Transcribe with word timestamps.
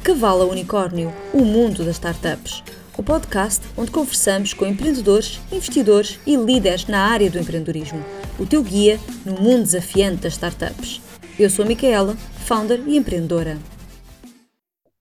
De 0.00 0.04
Cavalo 0.04 0.48
Unicórnio, 0.48 1.12
o 1.32 1.44
mundo 1.44 1.84
das 1.84 1.96
startups. 1.96 2.64
O 2.96 3.02
podcast 3.02 3.62
onde 3.76 3.90
conversamos 3.90 4.54
com 4.54 4.64
empreendedores, 4.64 5.38
investidores 5.52 6.18
e 6.26 6.36
líderes 6.36 6.86
na 6.86 7.00
área 7.06 7.30
do 7.30 7.38
empreendedorismo. 7.38 8.02
O 8.38 8.46
teu 8.46 8.62
guia 8.62 8.98
no 9.26 9.34
mundo 9.34 9.64
desafiante 9.64 10.22
das 10.22 10.32
startups. 10.32 11.02
Eu 11.38 11.50
sou 11.50 11.66
a 11.66 11.68
Micaela, 11.68 12.16
founder 12.46 12.82
e 12.88 12.96
empreendedora. 12.96 13.58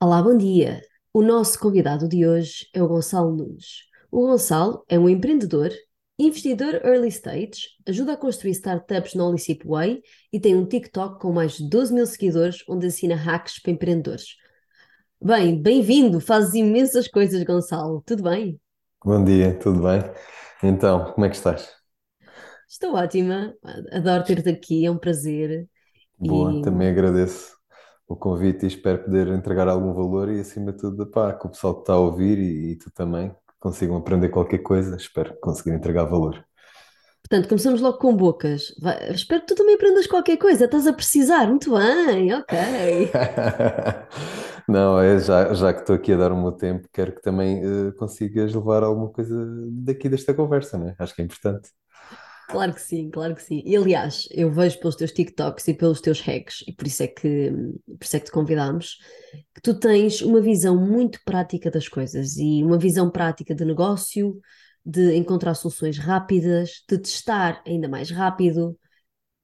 Olá, 0.03 0.21
bom 0.21 0.37
dia. 0.37 0.81
O 1.13 1.21
nosso 1.21 1.57
convidado 1.57 2.07
de 2.07 2.27
hoje 2.27 2.67
é 2.73 2.83
o 2.83 2.87
Gonçalo 2.87 3.33
Nunes. 3.33 3.85
O 4.11 4.27
Gonçalo 4.27 4.83
é 4.89 4.99
um 4.99 5.07
empreendedor, 5.07 5.71
investidor 6.19 6.75
early 6.83 7.07
stage, 7.07 7.69
ajuda 7.87 8.13
a 8.13 8.17
construir 8.17 8.51
startups 8.51 9.15
no 9.15 9.29
Olicip 9.29 9.65
Way 9.65 10.01
e 10.31 10.39
tem 10.41 10.57
um 10.57 10.65
TikTok 10.65 11.21
com 11.21 11.31
mais 11.31 11.53
de 11.53 11.69
12 11.69 11.93
mil 11.93 12.05
seguidores 12.05 12.65
onde 12.67 12.87
ensina 12.87 13.15
hacks 13.15 13.59
para 13.59 13.71
empreendedores. 13.71 14.35
Bem, 15.21 15.61
bem-vindo, 15.61 16.19
fazes 16.19 16.53
imensas 16.55 17.07
coisas, 17.07 17.41
Gonçalo. 17.45 18.01
Tudo 18.05 18.23
bem? 18.23 18.59
Bom 19.03 19.23
dia, 19.25 19.57
tudo 19.59 19.81
bem? 19.83 20.01
Então, 20.63 21.11
como 21.13 21.25
é 21.25 21.29
que 21.29 21.35
estás? 21.35 21.69
Estou 22.67 22.95
ótima, 22.95 23.55
adoro 23.91 24.23
ter-te 24.23 24.49
aqui, 24.49 24.85
é 24.85 24.91
um 24.91 24.97
prazer. 24.97 25.67
Boa, 26.19 26.53
E 26.53 26.61
também 26.61 26.89
agradeço 26.89 27.55
o 28.07 28.15
convite 28.15 28.63
e 28.65 28.67
espero 28.67 29.03
poder 29.05 29.27
entregar 29.29 29.67
algum 29.67 29.93
valor 29.93 30.29
e, 30.29 30.39
acima 30.39 30.71
de 30.73 30.79
tudo, 30.79 31.05
pá, 31.09 31.33
que 31.33 31.45
o 31.47 31.49
pessoal 31.49 31.75
que 31.75 31.81
está 31.81 31.93
a 31.93 31.99
ouvir 31.99 32.37
e, 32.39 32.71
e 32.71 32.75
tu 32.77 32.91
também 32.91 33.33
consigam 33.59 33.97
aprender 33.97 34.29
qualquer 34.29 34.59
coisa. 34.59 34.95
Espero 34.97 35.37
conseguir 35.39 35.71
entregar 35.75 36.05
valor. 36.05 36.43
Portanto, 37.23 37.47
começamos 37.49 37.81
logo 37.81 37.97
com 37.99 38.15
bocas. 38.15 38.73
Vai- 38.79 39.11
espero 39.13 39.41
que 39.41 39.47
tu 39.47 39.55
também 39.55 39.75
aprendas 39.75 40.07
qualquer 40.07 40.37
coisa. 40.37 40.65
Estás 40.65 40.87
a 40.87 40.93
precisar. 40.93 41.47
Muito 41.47 41.71
bem, 41.77 42.33
ok. 42.33 42.57
Não, 44.69 44.99
é 44.99 45.19
já, 45.19 45.51
já 45.53 45.73
que 45.73 45.79
estou 45.79 45.95
aqui 45.95 46.13
a 46.13 46.17
dar 46.17 46.31
o 46.31 46.39
meu 46.39 46.51
tempo, 46.51 46.87
quero 46.93 47.13
que 47.15 47.21
também 47.21 47.59
eh, 47.63 47.91
consigas 47.93 48.53
levar 48.53 48.83
alguma 48.83 49.09
coisa 49.09 49.35
daqui 49.71 50.07
desta 50.07 50.31
conversa, 50.33 50.77
né? 50.77 50.95
Acho 50.99 51.15
que 51.15 51.21
é 51.23 51.25
importante. 51.25 51.71
Claro 52.47 52.73
que 52.73 52.81
sim, 52.81 53.09
claro 53.09 53.35
que 53.35 53.43
sim. 53.43 53.61
E 53.65 53.75
aliás, 53.75 54.27
eu 54.31 54.51
vejo 54.51 54.79
pelos 54.79 54.95
teus 54.95 55.11
TikToks 55.11 55.67
e 55.67 55.73
pelos 55.73 56.01
teus 56.01 56.19
hacks, 56.21 56.63
e 56.67 56.73
por 56.73 56.87
isso 56.87 57.03
é 57.03 57.07
que, 57.07 57.51
por 57.85 58.03
isso 58.03 58.15
é 58.15 58.19
que 58.19 58.25
te 58.25 58.31
convidámos, 58.31 58.97
que 59.53 59.61
tu 59.61 59.79
tens 59.79 60.21
uma 60.21 60.41
visão 60.41 60.75
muito 60.75 61.19
prática 61.25 61.69
das 61.69 61.87
coisas 61.87 62.37
e 62.37 62.63
uma 62.63 62.77
visão 62.77 63.09
prática 63.09 63.53
de 63.55 63.65
negócio, 63.65 64.39
de 64.85 65.15
encontrar 65.15 65.53
soluções 65.55 65.97
rápidas, 65.99 66.83
de 66.89 66.97
testar 66.97 67.61
ainda 67.67 67.87
mais 67.87 68.09
rápido. 68.11 68.77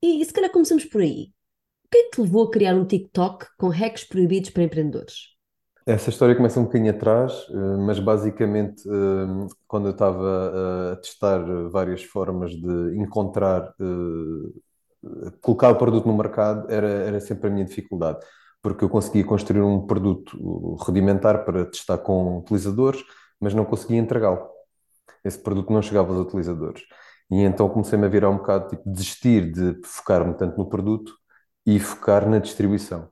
E, 0.01 0.23
se 0.25 0.33
calhar 0.33 0.51
começamos 0.51 0.85
por 0.85 1.01
aí. 1.01 1.34
O 1.85 1.87
que 1.87 1.97
é 1.99 2.03
que 2.05 2.11
te 2.11 2.21
levou 2.21 2.47
a 2.47 2.51
criar 2.51 2.73
um 2.73 2.83
TikTok 2.83 3.45
com 3.59 3.69
hacks 3.69 4.03
proibidos 4.03 4.49
para 4.49 4.63
empreendedores? 4.63 5.35
Essa 5.85 6.09
história 6.09 6.35
começa 6.35 6.59
um 6.59 6.63
bocadinho 6.63 6.89
atrás, 6.89 7.45
eh, 7.47 7.77
mas 7.77 7.99
basicamente, 7.99 8.81
eh, 8.89 9.47
quando 9.67 9.89
eu 9.89 9.91
estava 9.91 10.51
eh, 10.89 10.93
a 10.93 10.95
testar 10.95 11.45
várias 11.69 12.03
formas 12.03 12.51
de 12.51 12.97
encontrar, 12.97 13.71
colocar 15.41 15.69
o 15.69 15.75
produto 15.75 16.07
no 16.07 16.17
mercado, 16.17 16.65
era, 16.71 16.87
era 16.87 17.19
sempre 17.19 17.49
a 17.49 17.53
minha 17.53 17.65
dificuldade, 17.65 18.17
porque 18.63 18.83
eu 18.83 18.89
conseguia 18.89 19.23
construir 19.23 19.61
um 19.61 19.85
produto 19.85 20.35
rudimentar 20.81 21.45
para 21.45 21.65
testar 21.65 21.99
com 21.99 22.39
utilizadores, 22.39 23.03
mas 23.39 23.53
não 23.53 23.63
conseguia 23.63 23.99
entregá-lo. 23.99 24.49
Esse 25.23 25.37
produto 25.37 25.71
não 25.71 25.83
chegava 25.83 26.11
aos 26.11 26.25
utilizadores. 26.25 26.81
E 27.29 27.41
então 27.43 27.69
comecei-me 27.69 28.05
a 28.07 28.09
virar 28.09 28.31
um 28.31 28.37
bocado, 28.37 28.69
tipo, 28.69 28.89
desistir 28.89 29.51
de 29.51 29.79
focar-me 29.85 30.33
tanto 30.35 30.57
no 30.57 30.67
produto 30.67 31.13
e 31.65 31.79
focar 31.79 32.29
na 32.29 32.39
distribuição. 32.39 33.09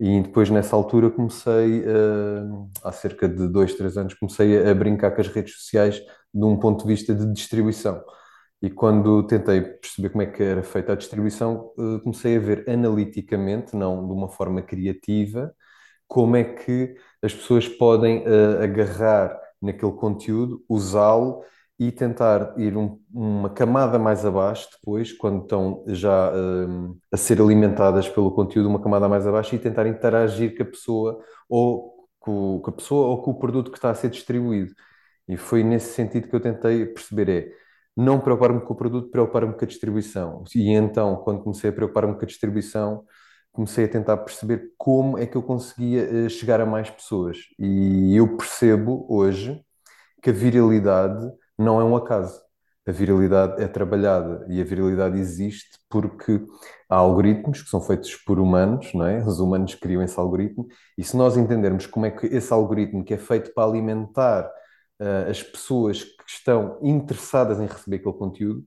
E 0.00 0.20
depois, 0.22 0.48
nessa 0.50 0.76
altura, 0.76 1.10
comecei, 1.10 1.82
eh, 1.84 2.42
há 2.84 2.92
cerca 2.92 3.28
de 3.28 3.48
dois, 3.48 3.74
três 3.74 3.96
anos, 3.96 4.14
comecei 4.14 4.68
a 4.68 4.74
brincar 4.74 5.10
com 5.12 5.20
as 5.20 5.28
redes 5.28 5.54
sociais 5.56 6.00
de 6.32 6.44
um 6.44 6.56
ponto 6.58 6.82
de 6.82 6.88
vista 6.88 7.14
de 7.14 7.32
distribuição. 7.32 8.00
E 8.62 8.70
quando 8.70 9.24
tentei 9.26 9.60
perceber 9.60 10.10
como 10.10 10.22
é 10.22 10.26
que 10.26 10.42
era 10.42 10.62
feita 10.62 10.92
a 10.92 10.96
distribuição, 10.96 11.72
eh, 11.78 12.00
comecei 12.02 12.36
a 12.36 12.40
ver 12.40 12.64
analiticamente, 12.68 13.76
não 13.76 14.06
de 14.06 14.12
uma 14.12 14.28
forma 14.28 14.62
criativa, 14.62 15.52
como 16.06 16.36
é 16.36 16.44
que 16.44 16.94
as 17.22 17.34
pessoas 17.34 17.68
podem 17.68 18.24
eh, 18.26 18.64
agarrar 18.64 19.38
naquele 19.60 19.92
conteúdo, 19.92 20.64
usá-lo 20.68 21.42
e 21.78 21.92
tentar 21.92 22.54
ir 22.58 22.76
um- 22.76 22.98
uma 23.12 23.50
camada 23.50 23.98
mais 23.98 24.24
abaixo 24.24 24.68
depois, 24.72 25.12
quando 25.12 25.42
estão 25.42 25.84
já 25.88 26.32
hum, 26.34 26.98
a 27.12 27.16
ser 27.16 27.40
alimentadas 27.40 28.08
pelo 28.08 28.32
conteúdo, 28.32 28.68
uma 28.68 28.82
camada 28.82 29.08
mais 29.08 29.26
abaixo 29.26 29.54
e 29.54 29.58
tentar 29.58 29.86
interagir 29.86 30.56
com 30.56 30.62
a 30.64 30.66
pessoa 30.66 31.20
ou 31.48 32.08
com, 32.18 32.60
com 32.60 32.70
a 32.70 32.72
pessoa 32.74 33.06
ou 33.08 33.22
com 33.22 33.30
o 33.32 33.38
produto 33.38 33.70
que 33.70 33.78
está 33.78 33.90
a 33.90 33.94
ser 33.94 34.10
distribuído. 34.10 34.72
E 35.28 35.36
foi 35.36 35.62
nesse 35.62 35.92
sentido 35.94 36.28
que 36.28 36.34
eu 36.34 36.40
tentei 36.40 36.86
perceber 36.86 37.28
é 37.28 37.52
não 37.96 38.20
preocupar-me 38.20 38.60
com 38.60 38.72
o 38.74 38.76
produto, 38.76 39.10
preocupar-me 39.10 39.54
com 39.54 39.64
a 39.64 39.68
distribuição. 39.68 40.44
E 40.54 40.70
então, 40.72 41.16
quando 41.16 41.42
comecei 41.42 41.70
a 41.70 41.72
preocupar-me 41.72 42.14
com 42.14 42.22
a 42.22 42.26
distribuição, 42.26 43.04
comecei 43.52 43.84
a 43.86 43.88
tentar 43.88 44.16
perceber 44.18 44.72
como 44.78 45.18
é 45.18 45.26
que 45.26 45.36
eu 45.36 45.42
conseguia 45.42 46.26
eh, 46.26 46.28
chegar 46.28 46.60
a 46.60 46.66
mais 46.66 46.88
pessoas. 46.90 47.38
E 47.58 48.14
eu 48.16 48.36
percebo 48.36 49.04
hoje 49.10 49.60
que 50.22 50.30
a 50.30 50.32
viralidade 50.32 51.26
não 51.58 51.80
é 51.80 51.84
um 51.84 51.96
acaso. 51.96 52.40
A 52.86 52.92
viralidade 52.92 53.62
é 53.62 53.68
trabalhada 53.68 54.46
e 54.48 54.60
a 54.60 54.64
viralidade 54.64 55.18
existe 55.18 55.78
porque 55.90 56.42
há 56.88 56.96
algoritmos 56.96 57.62
que 57.62 57.68
são 57.68 57.80
feitos 57.80 58.14
por 58.16 58.38
humanos, 58.40 58.94
não 58.94 59.06
é? 59.06 59.18
Os 59.22 59.40
humanos 59.40 59.74
criam 59.74 60.02
esse 60.02 60.18
algoritmo 60.18 60.66
e 60.96 61.04
se 61.04 61.16
nós 61.16 61.36
entendermos 61.36 61.86
como 61.86 62.06
é 62.06 62.10
que 62.10 62.26
esse 62.26 62.52
algoritmo 62.52 63.04
que 63.04 63.12
é 63.12 63.18
feito 63.18 63.52
para 63.52 63.68
alimentar 63.68 64.50
ah, 65.00 65.26
as 65.30 65.42
pessoas 65.42 66.02
que 66.04 66.24
estão 66.28 66.78
interessadas 66.82 67.60
em 67.60 67.66
receber 67.66 67.96
aquele 67.96 68.14
conteúdo, 68.14 68.64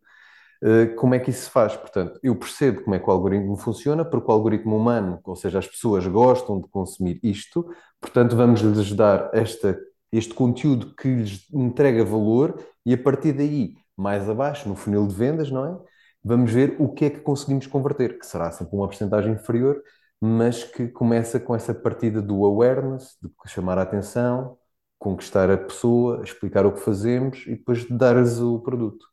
eh, 0.63 0.87
como 0.95 1.15
é 1.15 1.19
que 1.19 1.31
isso 1.31 1.45
se 1.45 1.49
faz? 1.49 1.75
Portanto, 1.75 2.19
eu 2.21 2.35
percebo 2.35 2.83
como 2.83 2.95
é 2.95 2.99
que 2.99 3.09
o 3.09 3.11
algoritmo 3.11 3.57
funciona, 3.57 4.05
porque 4.05 4.29
o 4.29 4.33
algoritmo 4.33 4.77
humano, 4.77 5.19
ou 5.23 5.35
seja, 5.35 5.59
as 5.59 5.67
pessoas 5.67 6.05
gostam 6.07 6.61
de 6.61 6.67
consumir 6.69 7.19
isto, 7.23 7.67
portanto, 7.99 8.35
vamos-lhes 8.35 8.93
dar 8.93 9.29
esta, 9.33 9.79
este 10.11 10.33
conteúdo 10.33 10.93
que 10.95 11.07
lhes 11.07 11.47
entrega 11.53 12.03
valor 12.03 12.61
e 12.85 12.93
a 12.93 12.97
partir 12.97 13.33
daí, 13.33 13.75
mais 13.95 14.29
abaixo, 14.29 14.67
no 14.67 14.75
funil 14.75 15.07
de 15.07 15.15
vendas, 15.15 15.51
não 15.51 15.65
é? 15.65 15.79
Vamos 16.23 16.51
ver 16.51 16.75
o 16.79 16.89
que 16.93 17.05
é 17.05 17.09
que 17.09 17.19
conseguimos 17.21 17.67
converter, 17.67 18.19
que 18.19 18.25
será 18.25 18.51
sempre 18.51 18.75
uma 18.75 18.87
porcentagem 18.87 19.33
inferior, 19.33 19.81
mas 20.19 20.63
que 20.63 20.87
começa 20.87 21.39
com 21.39 21.55
essa 21.55 21.73
partida 21.73 22.21
do 22.21 22.45
awareness, 22.45 23.17
de 23.21 23.29
chamar 23.51 23.77
a 23.79 23.81
atenção, 23.83 24.57
conquistar 24.99 25.49
a 25.49 25.57
pessoa, 25.57 26.21
explicar 26.23 26.65
o 26.65 26.73
que 26.73 26.79
fazemos 26.79 27.45
e 27.47 27.51
depois 27.51 27.85
dar-lhes 27.89 28.39
o 28.39 28.59
produto. 28.59 29.05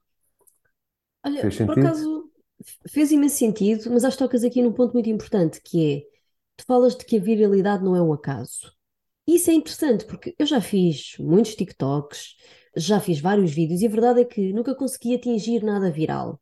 Olha, 1.25 1.41
Fez 1.41 1.55
por 1.65 1.75
sentido? 1.75 1.75
acaso 1.75 2.31
fez 2.89 3.11
imenso 3.13 3.37
sentido, 3.37 3.91
mas 3.91 4.05
acho 4.05 4.17
que 4.17 4.25
tocas 4.25 4.43
aqui 4.45 4.63
num 4.63 4.73
ponto 4.73 4.93
muito 4.95 5.09
importante, 5.09 5.61
que 5.63 6.05
é, 6.07 6.19
tu 6.57 6.65
falas 6.67 6.97
de 6.97 7.05
que 7.05 7.17
a 7.19 7.21
viralidade 7.21 7.85
não 7.85 7.95
é 7.97 8.03
um 8.03 8.13
acaso. 8.13 8.73
Isso 9.29 9.51
é 9.51 9.53
interessante, 9.53 10.07
porque 10.07 10.35
eu 10.39 10.47
já 10.47 10.59
fiz 10.59 11.15
muitos 11.19 11.55
TikToks, 11.55 12.35
já 12.75 12.99
fiz 12.99 13.21
vários 13.21 13.53
vídeos, 13.53 13.83
e 13.83 13.87
a 13.87 13.91
verdade 13.91 14.23
é 14.23 14.25
que 14.25 14.55
nunca 14.55 14.75
consegui 14.75 15.15
atingir 15.15 15.63
nada 15.63 15.91
viral. 15.91 16.41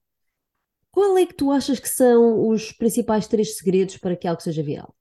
Qual 0.93 1.19
é 1.19 1.27
que 1.27 1.35
tu 1.35 1.51
achas 1.51 1.81
que 1.81 1.89
são 1.89 2.49
os 2.49 2.71
principais 2.71 3.27
três 3.27 3.57
segredos 3.57 3.97
para 3.97 4.15
que 4.15 4.29
algo 4.29 4.41
seja 4.41 4.63
viral? 4.63 4.95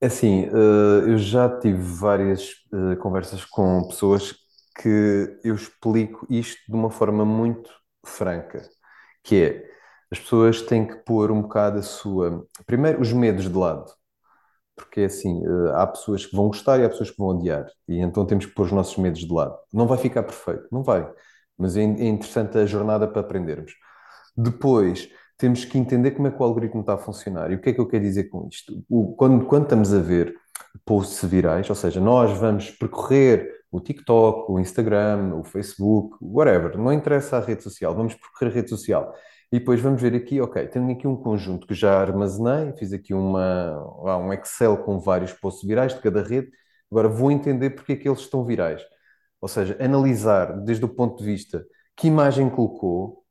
Assim, 0.00 0.44
eh, 0.46 1.10
eu 1.10 1.18
já 1.18 1.60
tive 1.60 1.78
várias 1.78 2.54
eh, 2.72 2.96
conversas 2.96 3.44
com 3.44 3.86
pessoas 3.88 4.34
que 4.80 5.38
eu 5.44 5.54
explico 5.54 6.26
isto 6.30 6.60
de 6.66 6.74
uma 6.74 6.90
forma 6.90 7.26
muito 7.26 7.70
franca, 8.06 8.66
que 9.22 9.42
é, 9.42 9.70
as 10.10 10.18
pessoas 10.18 10.62
têm 10.62 10.86
que 10.86 10.96
pôr 11.04 11.30
um 11.30 11.42
bocado 11.42 11.78
a 11.78 11.82
sua, 11.82 12.46
primeiro, 12.66 13.02
os 13.02 13.12
medos 13.12 13.44
de 13.50 13.54
lado, 13.54 13.90
porque 14.76 15.02
é 15.02 15.04
assim, 15.06 15.42
eh, 15.44 15.72
há 15.74 15.86
pessoas 15.86 16.26
que 16.26 16.36
vão 16.36 16.48
gostar 16.48 16.78
e 16.80 16.84
há 16.84 16.88
pessoas 16.90 17.10
que 17.10 17.18
vão 17.18 17.28
odiar, 17.28 17.66
e 17.88 17.98
então 18.00 18.26
temos 18.26 18.46
que 18.46 18.52
pôr 18.54 18.66
os 18.66 18.72
nossos 18.72 18.96
medos 18.98 19.20
de 19.20 19.32
lado. 19.32 19.56
Não 19.72 19.86
vai 19.86 19.98
ficar 19.98 20.22
perfeito, 20.22 20.66
não 20.72 20.82
vai, 20.82 21.08
mas 21.58 21.76
é 21.76 21.82
é 21.82 22.06
interessante 22.08 22.58
a 22.58 22.66
jornada 22.66 23.08
para 23.08 23.20
aprendermos. 23.22 23.72
Depois, 24.36 25.08
temos 25.38 25.64
que 25.64 25.78
entender 25.78 26.12
como 26.12 26.28
é 26.28 26.30
que 26.30 26.40
o 26.40 26.44
algoritmo 26.44 26.80
está 26.80 26.94
a 26.94 26.98
funcionar. 26.98 27.50
E 27.52 27.56
o 27.56 27.60
que 27.60 27.70
é 27.70 27.72
que 27.72 27.80
eu 27.80 27.86
quero 27.88 28.04
dizer 28.04 28.24
com 28.24 28.48
isto? 28.50 28.82
O- 28.88 29.14
quando, 29.16 29.44
quando 29.46 29.64
estamos 29.64 29.92
a 29.94 29.98
ver 30.00 30.34
posts 30.84 31.28
virais, 31.28 31.68
ou 31.68 31.76
seja, 31.76 32.00
nós 32.00 32.36
vamos 32.38 32.70
percorrer 32.70 33.50
o 33.70 33.80
TikTok, 33.80 34.50
o 34.50 34.58
Instagram, 34.60 35.34
o 35.34 35.44
Facebook, 35.44 36.16
whatever, 36.20 36.78
não 36.78 36.92
interessa 36.92 37.36
a 37.36 37.40
rede 37.40 37.62
social, 37.62 37.94
vamos 37.94 38.14
percorrer 38.14 38.50
a 38.52 38.54
rede 38.54 38.70
social. 38.70 39.12
E 39.52 39.58
depois 39.58 39.80
vamos 39.80 40.02
ver 40.02 40.14
aqui, 40.14 40.40
ok, 40.40 40.66
tenho 40.68 40.90
aqui 40.90 41.06
um 41.06 41.16
conjunto 41.16 41.66
que 41.66 41.74
já 41.74 42.00
armazenei, 42.00 42.72
fiz 42.74 42.92
aqui 42.92 43.14
uma, 43.14 44.16
um 44.18 44.32
Excel 44.32 44.78
com 44.78 44.98
vários 44.98 45.32
posts 45.32 45.66
virais 45.66 45.94
de 45.94 46.00
cada 46.00 46.22
rede, 46.22 46.50
agora 46.90 47.08
vou 47.08 47.30
entender 47.30 47.70
porque 47.70 47.92
é 47.92 47.96
que 47.96 48.08
eles 48.08 48.20
estão 48.20 48.44
virais. 48.44 48.82
Ou 49.40 49.48
seja, 49.48 49.76
analisar 49.80 50.52
desde 50.64 50.84
o 50.84 50.88
ponto 50.88 51.18
de 51.18 51.24
vista 51.24 51.64
que 51.96 52.08
imagem 52.08 52.50
colocou, 52.50 53.24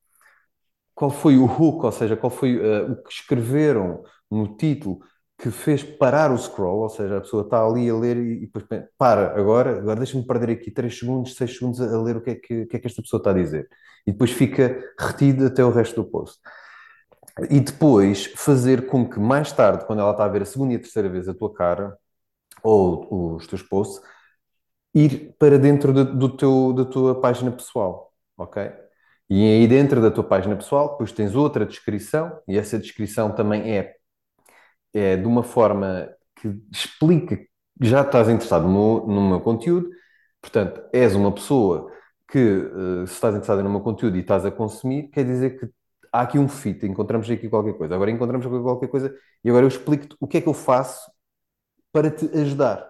qual 0.94 1.12
foi 1.12 1.38
o 1.38 1.46
hook, 1.46 1.84
ou 1.84 1.92
seja, 1.92 2.16
qual 2.16 2.30
foi 2.30 2.58
eh, 2.58 2.82
o 2.84 3.04
que 3.04 3.12
escreveram 3.12 4.04
no 4.32 4.56
título 4.58 5.00
que 5.38 5.52
fez 5.52 5.84
parar 5.84 6.32
o 6.32 6.38
scroll, 6.38 6.82
ou 6.82 6.90
seja, 6.90 7.18
a 7.18 7.22
pessoa 7.22 7.44
está 7.44 7.64
ali 7.66 7.90
a 7.90 7.96
ler 7.96 8.18
e, 8.18 8.44
e 8.44 8.48
depois 8.48 8.66
para, 8.98 9.38
agora, 9.38 9.78
agora 9.78 9.98
deixa-me 9.98 10.26
perder 10.26 10.52
aqui 10.52 10.72
3 10.72 10.98
segundos, 10.98 11.36
6 11.36 11.58
segundos 11.58 11.82
a, 11.82 12.02
ler 12.02 12.18
o 12.18 12.22
que, 12.22 12.30
é 12.32 12.36
que, 12.36 12.66
que 12.66 12.78
é 12.78 12.80
que 12.80 12.88
esta 12.88 13.02
pessoa 13.02 13.20
está 13.20 13.32
a 13.32 13.34
dizer. 13.34 13.68
E 14.08 14.12
depois 14.12 14.32
fica 14.32 14.82
retido 15.00 15.46
até 15.48 15.64
o 15.64 15.72
resto 15.72 16.02
do 16.02 16.10
post. 16.10 16.40
E 17.50 17.60
depois 17.60 18.28
fazer 18.36 18.88
com 18.88 19.10
que 19.10 19.20
mais 19.20 19.52
tarde, 19.52 19.86
quando 19.86 20.00
ela 20.00 20.12
está 20.12 20.24
a 20.26 20.28
ver 20.30 20.44
a 20.44 20.46
segunda 20.46 20.74
e 20.74 20.78
a 20.78 20.80
terceira 20.80 21.10
vez 21.10 21.28
a 21.28 21.34
tua 21.34 21.54
cara, 21.54 21.98
ou 22.64 23.36
os 23.36 23.48
teus 23.48 23.62
posts, 23.62 24.02
ir 24.94 25.36
para 25.38 25.60
dentro 25.60 25.94
de, 25.94 26.04
do 26.06 26.30
teu, 26.36 26.74
da 26.74 26.86
tua 26.86 27.20
página 27.20 27.52
pessoal, 27.52 28.14
ok? 28.38 28.72
E 29.30 29.44
aí 29.44 29.68
dentro 29.68 30.02
da 30.02 30.12
tua 30.12 30.24
página 30.24 30.56
pessoal, 30.56 30.92
depois 30.92 31.12
tens 31.12 31.36
outra 31.36 31.66
descrição, 31.66 32.40
e 32.48 32.58
essa 32.58 32.80
descrição 32.80 33.34
também 33.36 33.76
é, 33.78 33.95
é 34.98 35.18
de 35.18 35.26
uma 35.28 35.44
forma 35.44 36.10
que 36.36 36.50
explica 36.72 37.38
que 37.38 37.48
já 37.82 38.02
estás 38.02 38.30
interessado 38.30 38.68
no 38.68 39.06
no 39.08 39.30
meu 39.30 39.42
conteúdo, 39.42 39.90
portanto, 40.42 40.82
és 40.94 41.16
uma 41.16 41.32
pessoa 41.34 41.92
que, 42.30 42.40
uh, 42.40 43.08
se 43.08 43.14
estás 43.14 43.34
interessado 43.36 43.64
no 43.64 43.70
meu 43.70 43.82
conteúdo 43.82 44.18
e 44.18 44.22
estás 44.22 44.46
a 44.46 44.52
consumir, 44.52 45.10
quer 45.10 45.26
dizer 45.26 45.60
que 45.60 45.70
há 46.12 46.22
aqui 46.22 46.40
um 46.40 46.48
fit, 46.48 46.86
encontramos 46.86 47.30
aqui 47.30 47.50
qualquer 47.50 47.74
coisa. 47.78 47.96
Agora 47.96 48.12
encontramos 48.12 48.46
qualquer 48.48 48.88
coisa 48.90 49.14
e 49.44 49.50
agora 49.50 49.66
eu 49.66 49.68
explico-te 49.70 50.16
o 50.20 50.28
que 50.28 50.38
é 50.38 50.42
que 50.42 50.48
eu 50.50 50.54
faço 50.54 51.10
para 51.92 52.12
te 52.12 52.26
ajudar. 52.38 52.88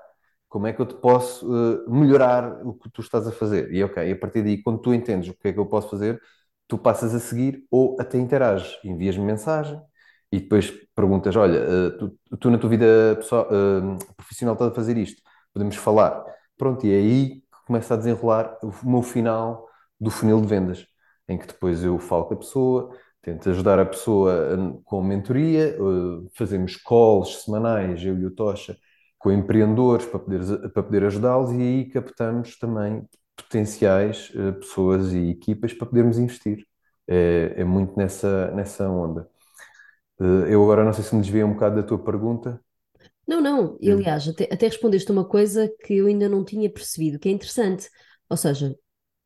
Como 0.50 0.68
é 0.68 0.74
que 0.74 0.82
eu 0.82 0.86
te 0.86 0.96
posso 0.96 1.46
uh, 1.48 1.90
melhorar 1.92 2.66
o 2.66 2.74
que 2.74 2.90
tu 2.90 3.02
estás 3.02 3.28
a 3.28 3.32
fazer? 3.32 3.72
E 3.74 3.84
ok, 3.84 4.12
a 4.12 4.16
partir 4.18 4.42
daí, 4.44 4.62
quando 4.64 4.80
tu 4.80 4.94
entendes 4.94 5.30
o 5.30 5.34
que 5.38 5.50
é 5.50 5.54
que 5.54 5.60
eu 5.60 5.66
posso 5.66 5.90
fazer, 5.90 6.22
tu 6.68 6.78
passas 6.78 7.14
a 7.14 7.20
seguir 7.20 7.66
ou 7.70 7.96
até 8.00 8.18
interages, 8.18 8.78
envias-me 8.84 9.24
mensagem 9.26 9.80
e 10.36 10.40
depois 10.42 10.72
perguntas: 10.96 11.36
Olha, 11.36 11.62
uh, 11.62 11.98
tu, 11.98 12.38
tu, 12.40 12.50
na 12.50 12.58
tua 12.58 12.70
vida 12.70 13.16
pessoal, 13.18 13.48
uh, 13.48 14.16
profissional 14.16 14.54
estás 14.54 14.72
a 14.72 14.76
fazer 14.76 14.98
isto, 14.98 15.22
podemos 15.54 15.76
falar. 15.76 16.24
Pronto, 16.58 16.86
e 16.86 16.92
é 16.94 16.98
aí 16.98 17.30
que 17.42 17.66
começa 17.68 17.94
a 17.94 17.98
desenrolar 17.98 18.58
o 18.64 18.90
meu 18.90 19.02
final 19.02 19.68
do 20.00 20.12
funil 20.12 20.42
de 20.42 20.48
vendas, 20.48 20.86
em 21.28 21.38
que 21.38 21.48
depois 21.48 21.84
eu 21.84 22.00
falo 22.00 22.26
com 22.26 22.34
a 22.34 22.38
pessoa, 22.38 22.90
tento 23.22 23.50
ajudar 23.50 23.80
a 23.80 23.86
pessoa 23.86 24.82
com 24.86 25.02
mentoria, 25.04 25.76
fazemos 26.36 26.76
calls 26.78 27.44
semanais, 27.44 28.04
eu 28.06 28.18
e 28.18 28.26
o 28.26 28.32
Tocha, 28.32 28.78
com 29.18 29.32
empreendedores 29.32 30.06
para 30.06 30.20
poder, 30.20 30.72
para 30.72 30.84
poder 30.84 31.04
ajudá-los 31.06 31.52
e 31.52 31.62
aí 31.62 31.86
captamos 31.90 32.58
também 32.60 33.08
potenciais 33.36 34.32
pessoas 34.60 35.14
e 35.14 35.30
equipas 35.32 35.74
para 35.74 35.88
podermos 35.88 36.20
investir. 36.20 36.66
É, 37.08 37.54
é 37.58 37.64
muito 37.64 37.98
nessa, 37.98 38.52
nessa 38.52 38.90
onda. 38.90 39.30
Uh, 40.20 40.46
eu 40.48 40.64
agora 40.64 40.84
não 40.84 40.94
sei 40.94 41.04
se 41.04 41.14
me 41.14 41.22
desviei 41.22 41.44
um 41.44 41.54
bocado 41.54 41.76
da 41.76 41.84
tua 41.84 42.00
pergunta. 42.00 42.62
Não, 43.28 43.42
não, 43.42 43.78
e, 43.82 43.92
aliás, 43.92 44.28
até, 44.28 44.48
até 44.52 44.68
respondeste 44.68 45.12
uma 45.12 45.26
coisa 45.26 45.72
que 45.84 45.96
eu 45.96 46.06
ainda 46.06 46.30
não 46.30 46.46
tinha 46.46 46.70
percebido, 46.70 47.18
que 47.18 47.28
é 47.28 47.32
interessante. 47.32 47.90
Ou 48.30 48.38
seja, 48.38 48.76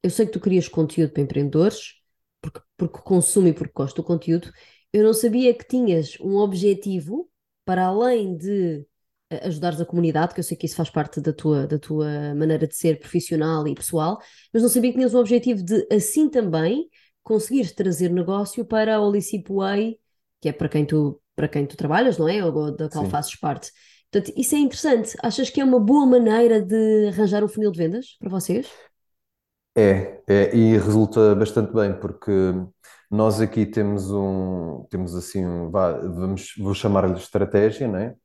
eu 0.02 0.10
sei 0.10 0.26
que 0.26 0.32
tu 0.32 0.40
crias 0.40 0.68
conteúdo 0.68 1.12
para 1.12 1.22
empreendedores, 1.22 1.96
porque, 2.42 2.62
porque 2.78 3.00
consumo 3.00 3.48
e 3.50 3.54
porque 3.54 3.74
gosto 3.76 3.98
do 3.98 4.04
conteúdo, 4.04 4.52
eu 4.94 5.04
não 5.04 5.14
sabia 5.14 5.54
que 5.54 5.68
tinhas 5.68 6.18
um 6.22 6.38
objetivo 6.38 7.30
para 7.66 7.86
além 7.86 8.36
de 8.38 8.86
ajudares 9.44 9.80
a 9.80 9.86
comunidade, 9.86 10.34
que 10.34 10.40
eu 10.40 10.44
sei 10.44 10.58
que 10.58 10.66
isso 10.66 10.76
faz 10.76 10.90
parte 10.90 11.22
da 11.22 11.32
tua, 11.32 11.68
da 11.68 11.78
tua 11.78 12.34
maneira 12.36 12.68
de 12.68 12.76
ser 12.76 13.00
profissional 13.00 13.68
e 13.68 13.76
pessoal, 13.76 14.20
mas 14.52 14.64
não 14.64 14.70
sabia 14.70 14.92
que 14.92 14.98
tinhas 14.98 15.14
o 15.14 15.20
objetivo 15.20 15.62
de, 15.64 15.88
assim 15.92 16.30
também, 16.30 16.90
conseguires 17.22 17.72
trazer 17.72 18.10
negócio 18.10 18.66
para 18.66 18.96
a 18.96 19.02
Olicip 19.02 19.52
Way, 19.54 20.00
que 20.42 20.50
é 20.50 20.52
para 20.54 20.70
quem 20.70 20.86
tu, 20.86 21.22
para 21.36 21.48
quem 21.48 21.66
tu 21.66 21.76
trabalhas, 21.78 22.18
não 22.18 22.28
é? 22.28 22.44
Ou 22.44 22.76
da 22.76 22.90
qual 22.90 23.06
Sim. 23.06 23.12
fazes 23.12 23.36
parte. 23.36 23.72
Portanto, 24.12 24.34
isso 24.36 24.56
é 24.56 24.60
interessante. 24.60 25.16
Achas 25.22 25.50
que 25.50 25.62
é 25.62 25.64
uma 25.64 25.80
boa 25.80 26.06
maneira 26.06 26.62
de 26.62 27.10
arranjar 27.10 27.44
um 27.44 27.48
funil 27.48 27.72
de 27.72 27.78
vendas 27.78 28.18
para 28.20 28.30
vocês? 28.30 28.68
É, 29.78 30.22
é, 30.28 30.56
e 30.56 30.78
resulta 30.78 31.36
bastante 31.36 31.74
bem, 31.74 31.98
porque 31.98 32.32
nós 33.10 33.40
aqui 33.40 33.66
temos 33.66 34.12
um, 34.12 34.86
temos 34.90 35.16
assim, 35.16 35.46
um, 35.46 35.70
vamos, 35.70 36.54
vou 36.58 36.74
chamar-lhe 36.74 37.14
estratégia, 37.14 37.88
não 37.88 37.98
é? 38.00 38.16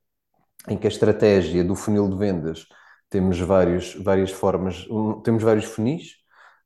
em 0.67 0.77
que 0.77 0.87
a 0.87 0.89
estratégia 0.89 1.63
do 1.63 1.75
funil 1.75 2.09
de 2.09 2.17
vendas 2.17 2.65
temos 3.09 3.39
vários, 3.39 3.95
várias 3.95 4.31
formas, 4.31 4.87
um, 4.89 5.21
temos 5.21 5.43
vários 5.43 5.65
funis. 5.65 6.15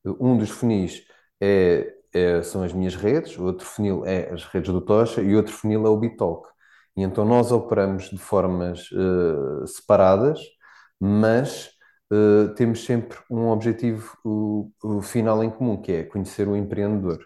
Um 0.05 0.37
dos 0.37 0.49
funis 0.49 1.03
é, 1.41 1.93
é, 2.13 2.41
são 2.43 2.63
as 2.63 2.73
minhas 2.73 2.95
redes, 2.95 3.37
o 3.37 3.45
outro 3.45 3.65
funil 3.65 4.05
é 4.05 4.31
as 4.31 4.45
redes 4.45 4.71
do 4.71 4.81
Tocha 4.81 5.21
e 5.21 5.35
outro 5.35 5.53
funil 5.53 5.85
é 5.85 5.89
o 5.89 5.97
Bitalk. 5.97 6.47
E 6.97 7.03
então 7.03 7.25
nós 7.25 7.51
operamos 7.51 8.09
de 8.09 8.17
formas 8.17 8.89
uh, 8.91 9.65
separadas, 9.67 10.39
mas 10.99 11.69
uh, 12.11 12.53
temos 12.55 12.83
sempre 12.85 13.17
um 13.29 13.49
objetivo 13.49 14.17
final 15.03 15.43
em 15.43 15.49
comum, 15.49 15.81
que 15.81 15.91
é 15.91 16.03
conhecer 16.03 16.47
o 16.47 16.55
empreendedor. 16.55 17.19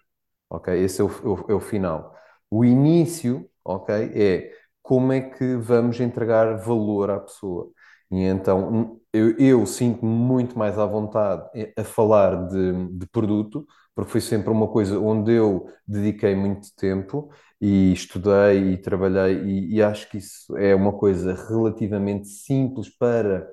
Ok? 0.50 0.74
Esse 0.74 1.02
é 1.02 1.04
o, 1.04 1.08
o, 1.08 1.52
é 1.52 1.54
o 1.54 1.60
final. 1.60 2.14
O 2.50 2.64
início, 2.66 3.50
ok, 3.66 3.96
é 4.14 4.52
como 4.82 5.12
é 5.14 5.22
que 5.22 5.56
vamos 5.58 6.00
entregar 6.00 6.58
valor 6.58 7.10
à 7.10 7.20
pessoa. 7.20 7.72
E 8.12 8.22
então 8.24 9.00
eu, 9.12 9.36
eu 9.38 9.66
sinto-me 9.66 10.12
muito 10.12 10.58
mais 10.58 10.78
à 10.78 10.86
vontade 10.86 11.50
a 11.78 11.84
falar 11.84 12.48
de, 12.48 12.90
de, 12.90 13.08
produto, 13.08 13.66
porque 13.96 14.12
foi 14.12 14.22
sempre 14.22 14.50
uma 14.50 14.68
coisa 14.68 15.00
onde 15.00 15.32
eu 15.34 15.68
dediquei 15.88 16.36
muito 16.36 16.74
tempo 16.76 17.30
e 17.62 17.94
estudei 17.94 18.74
e 18.74 18.78
trabalhei, 18.78 19.42
e, 19.44 19.76
e 19.76 19.84
acho 19.84 20.10
que 20.10 20.18
isso 20.18 20.56
é 20.58 20.76
uma 20.76 20.94
coisa 20.94 21.34
relativamente 21.48 22.28
simples 22.28 22.90
para 22.90 23.48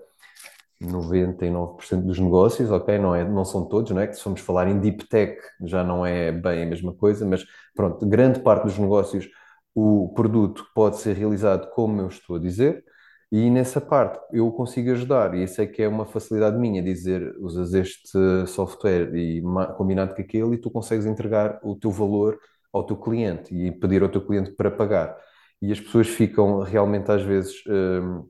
99% 0.82 2.06
dos 2.06 2.19
negócios, 2.19 2.70
ok? 2.70 2.98
Não, 2.98 3.14
é, 3.14 3.22
não 3.28 3.44
são 3.44 3.66
todos, 3.69 3.90
não 3.92 4.00
é? 4.00 4.06
Que 4.06 4.14
se 4.14 4.22
formos 4.22 4.40
falar 4.40 4.66
em 4.69 4.81
deep 4.81 5.06
tech 5.08 5.38
já 5.62 5.84
não 5.84 6.04
é 6.06 6.32
bem 6.32 6.62
a 6.62 6.66
mesma 6.66 6.94
coisa, 6.94 7.26
mas 7.26 7.44
pronto, 7.75 8.06
grande 8.06 8.40
parte 8.40 8.64
dos 8.64 8.78
negócios 8.78 9.28
o 9.75 10.12
produto 10.14 10.66
pode 10.75 10.96
ser 10.98 11.14
realizado 11.16 11.70
como 11.70 12.00
eu 12.00 12.08
estou 12.08 12.36
a 12.36 12.38
dizer, 12.40 12.84
e 13.32 13.50
nessa 13.50 13.81
parte 13.81 14.19
eu 14.32 14.50
consigo 14.53 14.91
ajudar, 14.91 15.35
e 15.35 15.44
isso 15.44 15.61
é 15.61 15.67
que 15.67 15.82
é 15.82 15.88
uma 15.88 16.05
facilidade 16.06 16.59
minha, 16.59 16.82
dizer, 16.82 17.37
usas 17.38 17.75
este 17.75 18.47
software 18.47 19.15
e 19.15 19.43
combinado 19.77 20.15
com 20.15 20.23
aquele, 20.23 20.55
e 20.55 20.59
tu 20.59 20.71
consegues 20.71 21.06
entregar 21.06 21.61
o 21.62 21.77
teu 21.77 21.91
valor 21.91 22.38
ao 22.73 22.85
teu 22.85 22.97
cliente 22.97 23.55
e 23.55 23.71
pedir 23.73 24.03
ao 24.03 24.09
teu 24.09 24.25
cliente 24.25 24.53
para 24.53 24.71
pagar. 24.71 25.17
E 25.62 25.73
as 25.73 25.81
pessoas 25.81 26.09
ficam 26.09 26.61
realmente 26.61 27.11
às 27.11 27.23
vezes 27.23 27.62
hum, 27.69 28.29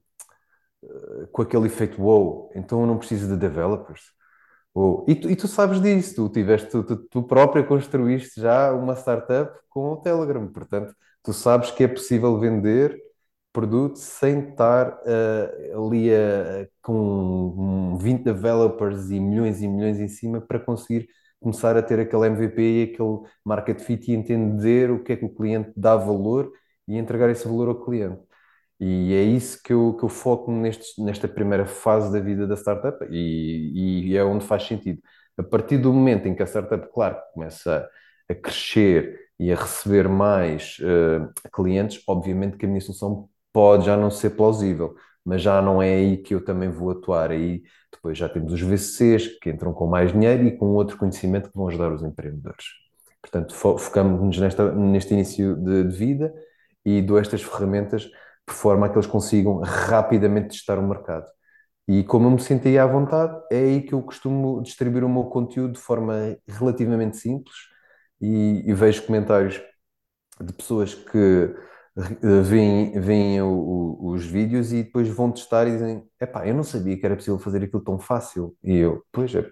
com 1.33 1.43
aquele 1.43 1.67
efeito 1.67 2.01
wow, 2.03 2.51
então 2.55 2.81
eu 2.81 2.87
não 2.87 2.99
preciso 2.99 3.29
de 3.29 3.37
developers. 3.37 4.03
Oh, 4.75 5.05
e, 5.09 5.15
tu, 5.15 5.31
e 5.31 5.37
tu 5.37 5.49
sabes 5.49 5.81
disso, 5.81 6.15
tu 6.17 6.29
tiveste, 6.29 6.69
tu, 6.71 6.85
tu 7.09 7.23
própria 7.25 7.65
construíste 7.65 8.41
já 8.41 8.73
uma 8.73 8.95
startup 8.95 9.59
com 9.69 9.93
o 9.93 9.97
Telegram, 9.97 10.47
portanto, 10.49 10.95
tu 11.23 11.33
sabes 11.33 11.71
que 11.71 11.85
é 11.85 11.89
possível 11.89 12.39
vender 12.39 12.97
produto 13.53 13.97
sem 13.97 14.51
estar 14.51 14.89
uh, 14.89 15.87
ali 15.87 16.11
uh, 16.11 16.69
com 16.83 17.97
20 18.01 18.23
developers 18.23 19.11
e 19.11 19.21
milhões 19.21 19.63
e 19.63 19.69
milhões 19.69 19.99
em 19.99 20.09
cima 20.09 20.41
para 20.41 20.61
conseguir 20.61 21.09
começar 21.41 21.77
a 21.77 21.83
ter 21.83 21.99
aquele 22.01 22.27
MVP 22.27 22.63
e 22.63 22.83
aquele 22.85 23.21
market 23.45 23.81
fit 23.81 24.11
e 24.11 24.15
entender 24.15 24.91
o 24.91 25.03
que 25.03 25.13
é 25.13 25.17
que 25.17 25.25
o 25.25 25.35
cliente 25.35 25.73
dá 25.77 25.97
valor 25.97 26.53
e 26.87 26.97
entregar 26.97 27.31
esse 27.31 27.47
valor 27.49 27.69
ao 27.69 27.85
cliente. 27.85 28.21
E 28.79 29.15
é 29.15 29.23
isso 29.23 29.63
que 29.63 29.73
eu, 29.73 29.95
que 29.99 30.05
eu 30.05 30.09
foco 30.09 30.51
neste, 30.51 31.03
nesta 31.03 31.29
primeira 31.29 31.67
fase 31.67 32.13
da 32.13 32.21
vida 32.21 32.47
da 32.47 32.57
startup 32.57 33.07
e, 33.11 34.11
e, 34.11 34.17
é 34.17 34.25
onde 34.25 34.45
faz 34.47 34.65
sentido. 34.65 35.03
A 35.37 35.43
partir 35.43 35.79
do 35.79 35.93
momento 35.93 36.27
em 36.27 36.35
que 36.35 36.43
a 36.43 36.47
startup, 36.47 36.89
claro, 36.93 37.17
começa 37.35 37.89
a, 38.29 38.33
a 38.33 38.35
crescer 38.35 39.19
e 39.39 39.53
a 39.53 39.57
receber 39.57 40.09
mais 40.09 40.79
uh, 40.81 41.31
clientes, 41.53 42.03
obviamente 42.07 42.57
que 42.57 42.67
a 42.67 42.69
minha 42.69 42.81
solução 42.81 43.29
pode 43.53 43.87
já 43.87 43.97
não 43.97 44.11
ser 44.11 44.31
plausível, 44.31 44.95
mas 45.25 45.43
já 45.43 45.61
não 45.63 45.83
é 45.83 45.95
aí 45.95 46.17
que 46.19 46.35
eu 46.35 46.45
também 46.45 46.69
vou 46.71 46.91
atuar. 46.91 47.31
Aí 47.31 47.63
depois 47.93 48.17
já 48.19 48.29
temos 48.29 48.53
os 48.53 48.61
VCs 48.61 49.39
que 49.41 49.51
entram 49.51 49.73
com 49.73 49.87
mais 49.87 50.13
dinheiro 50.13 50.45
e 50.45 50.57
com 50.57 50.67
outro 50.67 50.97
conhecimento 50.97 51.51
que 51.51 51.57
vão 51.57 51.69
ajudar 51.69 51.93
os 51.93 52.03
empreendedores. 52.03 52.67
Portanto, 53.21 53.55
fo 53.55 53.77
focamos-nos 53.79 54.39
neste 54.39 55.13
início 55.13 55.55
de, 55.57 55.85
de 55.85 55.97
vida 55.97 56.33
e 56.85 57.03
dou 57.03 57.19
estas 57.19 57.43
ferramentas 57.43 58.03
de 58.03 58.55
forma 58.55 58.87
a 58.87 58.89
que 58.89 58.97
eles 58.97 59.07
consigam 59.07 59.61
rapidamente 59.61 60.49
testar 60.51 60.79
o 60.79 60.87
mercado. 60.87 61.27
E 61.87 62.05
como 62.05 62.27
eu 62.27 62.31
me 62.33 62.41
sentia 62.41 62.85
à 62.85 62.87
vontade, 62.87 63.37
é 63.51 63.59
aí 63.59 63.83
que 63.83 63.93
eu 63.95 64.03
costumo 64.03 64.63
distribuir 64.63 65.05
o 65.05 65.09
meu 65.09 65.25
conteúdo 65.25 65.75
de 65.75 65.81
forma 65.81 66.37
relativamente 66.47 67.17
simples 67.17 67.57
e, 68.21 68.63
e 68.65 68.73
vejo 68.75 69.05
comentários 69.07 69.61
de 70.41 70.53
pessoas 70.53 70.95
que 70.95 71.55
veem, 72.45 72.99
veem 73.01 73.43
o, 73.43 73.49
o, 73.49 74.11
os 74.13 74.25
vídeos 74.25 74.73
e 74.73 74.83
depois 74.83 75.09
vão 75.09 75.31
testar 75.33 75.67
e 75.67 75.73
dizem: 75.73 76.05
Epá, 76.21 76.47
eu 76.47 76.55
não 76.55 76.63
sabia 76.63 76.97
que 76.99 77.05
era 77.05 77.17
possível 77.17 77.39
fazer 77.39 77.65
aquilo 77.65 77.83
tão 77.83 77.99
fácil. 77.99 78.57
E 78.63 78.77
eu, 78.77 79.05
pois 79.13 79.35
é, 79.35 79.45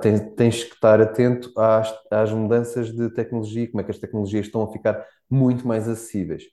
tens, 0.00 0.20
tens, 0.36 0.64
que 0.64 0.74
estar 0.74 1.00
atento 1.00 1.52
às, 1.58 1.92
às 2.10 2.32
mudanças 2.32 2.92
de 2.92 3.10
tecnologia, 3.10 3.68
como 3.70 3.80
é 3.80 3.84
que 3.84 3.90
as 3.90 3.98
tecnologias 3.98 4.46
estão 4.46 4.62
a 4.62 4.72
ficar 4.72 5.04
muito 5.30 5.66
mais 5.66 5.88
acessíveis. 5.88 6.44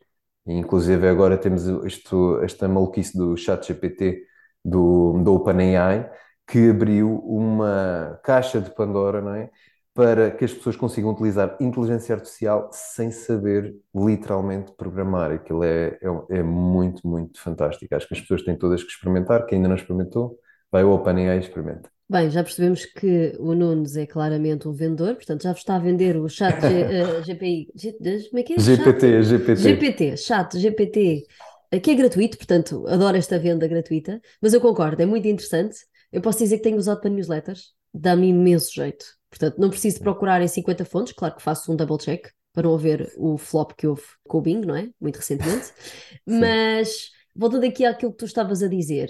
inclusive 0.46 1.08
agora 1.08 1.38
temos 1.38 1.66
isto, 1.86 2.40
esta 2.44 2.68
maluquice 2.68 3.18
do 3.18 3.36
chat 3.38 3.68
GPT 3.68 4.24
do, 4.64 5.22
do 5.24 5.34
OpenAI, 5.36 6.10
que 6.48 6.70
abriu 6.70 7.20
uma 7.26 8.20
caixa 8.24 8.62
de 8.62 8.70
Pandora, 8.72 9.22
não 9.22 9.34
é? 9.36 9.50
Para 9.96 10.30
que 10.30 10.46
as 10.46 10.54
pessoas 10.54 10.76
consigam 10.76 11.12
utilizar 11.12 11.58
inteligência 11.60 12.14
artificial 12.14 12.70
sem 12.72 13.10
saber 13.12 13.74
literalmente 13.96 14.74
programar. 14.74 15.32
Aquilo 15.32 15.64
é, 15.64 15.98
é, 16.02 16.38
é 16.38 16.44
muito, 16.44 17.08
muito 17.08 17.42
fantástico. 17.42 17.96
Acho 17.96 18.08
que 18.08 18.14
as 18.14 18.22
pessoas 18.22 18.44
têm 18.44 18.58
todas 18.58 18.84
que 18.84 18.92
experimentar. 18.92 19.46
Quem 19.46 19.56
ainda 19.56 19.70
não 19.70 19.76
experimentou, 19.76 20.38
vai 20.70 20.84
ao 20.84 20.92
OpenAI 20.92 21.38
e 21.38 21.40
experimenta. 21.40 21.90
Bem, 22.08 22.30
já 22.30 22.44
percebemos 22.44 22.86
que 22.86 23.36
o 23.40 23.56
Nunes 23.56 23.96
é 23.96 24.06
claramente 24.06 24.68
um 24.68 24.74
vendedor, 24.74 25.16
portanto 25.16 25.42
já 25.42 25.52
está 25.52 25.78
a 25.78 25.80
vender 25.80 26.18
o 26.18 26.30
chat 26.30 26.62
G, 26.62 26.68
uh, 27.18 27.24
GPI, 27.24 27.72
G, 27.74 27.94
como 28.30 28.40
é 28.40 28.44
que 28.44 28.54
é? 28.54 28.60
GPT, 28.60 29.24
chat? 29.24 29.24
GPT. 29.24 29.56
GPT, 29.56 30.18
chat 30.18 30.60
GPT, 30.60 31.24
eh, 31.72 31.80
que 31.80 31.90
é 31.90 31.96
gratuito, 31.96 32.38
portanto 32.38 32.86
adoro 32.88 33.18
esta 33.18 33.40
venda 33.40 33.68
gratuita, 33.68 34.22
mas 34.40 34.54
eu 34.54 34.62
concordo, 34.62 35.02
é 35.02 35.06
muito 35.06 35.28
interessante. 35.28 35.78
Eu 36.12 36.22
posso 36.22 36.38
dizer 36.40 36.58
que 36.58 36.64
tenho 36.64 36.78
usado 36.78 37.02
para 37.02 37.10
newsletters, 37.10 37.74
dá-me 37.92 38.28
imenso 38.28 38.72
jeito. 38.72 39.06
Portanto, 39.38 39.60
não 39.60 39.70
preciso 39.70 40.00
procurar 40.00 40.42
em 40.42 40.48
50 40.48 40.86
fontes, 40.86 41.14
claro 41.14 41.36
que 41.36 41.42
faço 41.42 41.70
um 41.70 41.76
double 41.76 41.98
check 41.98 42.30
para 42.54 42.64
não 42.64 42.74
haver 42.74 43.12
o 43.18 43.38
flop 43.38 43.74
que 43.74 43.86
houve 43.86 44.04
com 44.26 44.38
o 44.38 44.42
Bing, 44.42 44.62
não 44.62 44.76
é? 44.76 44.90
Muito 45.00 45.18
recentemente. 45.18 45.74
mas 46.26 47.10
voltando 47.36 47.66
aqui 47.66 47.84
àquilo 47.84 48.14
que 48.14 48.20
tu 48.20 48.26
estavas 48.26 48.64
a 48.64 48.70
dizer, 48.70 49.10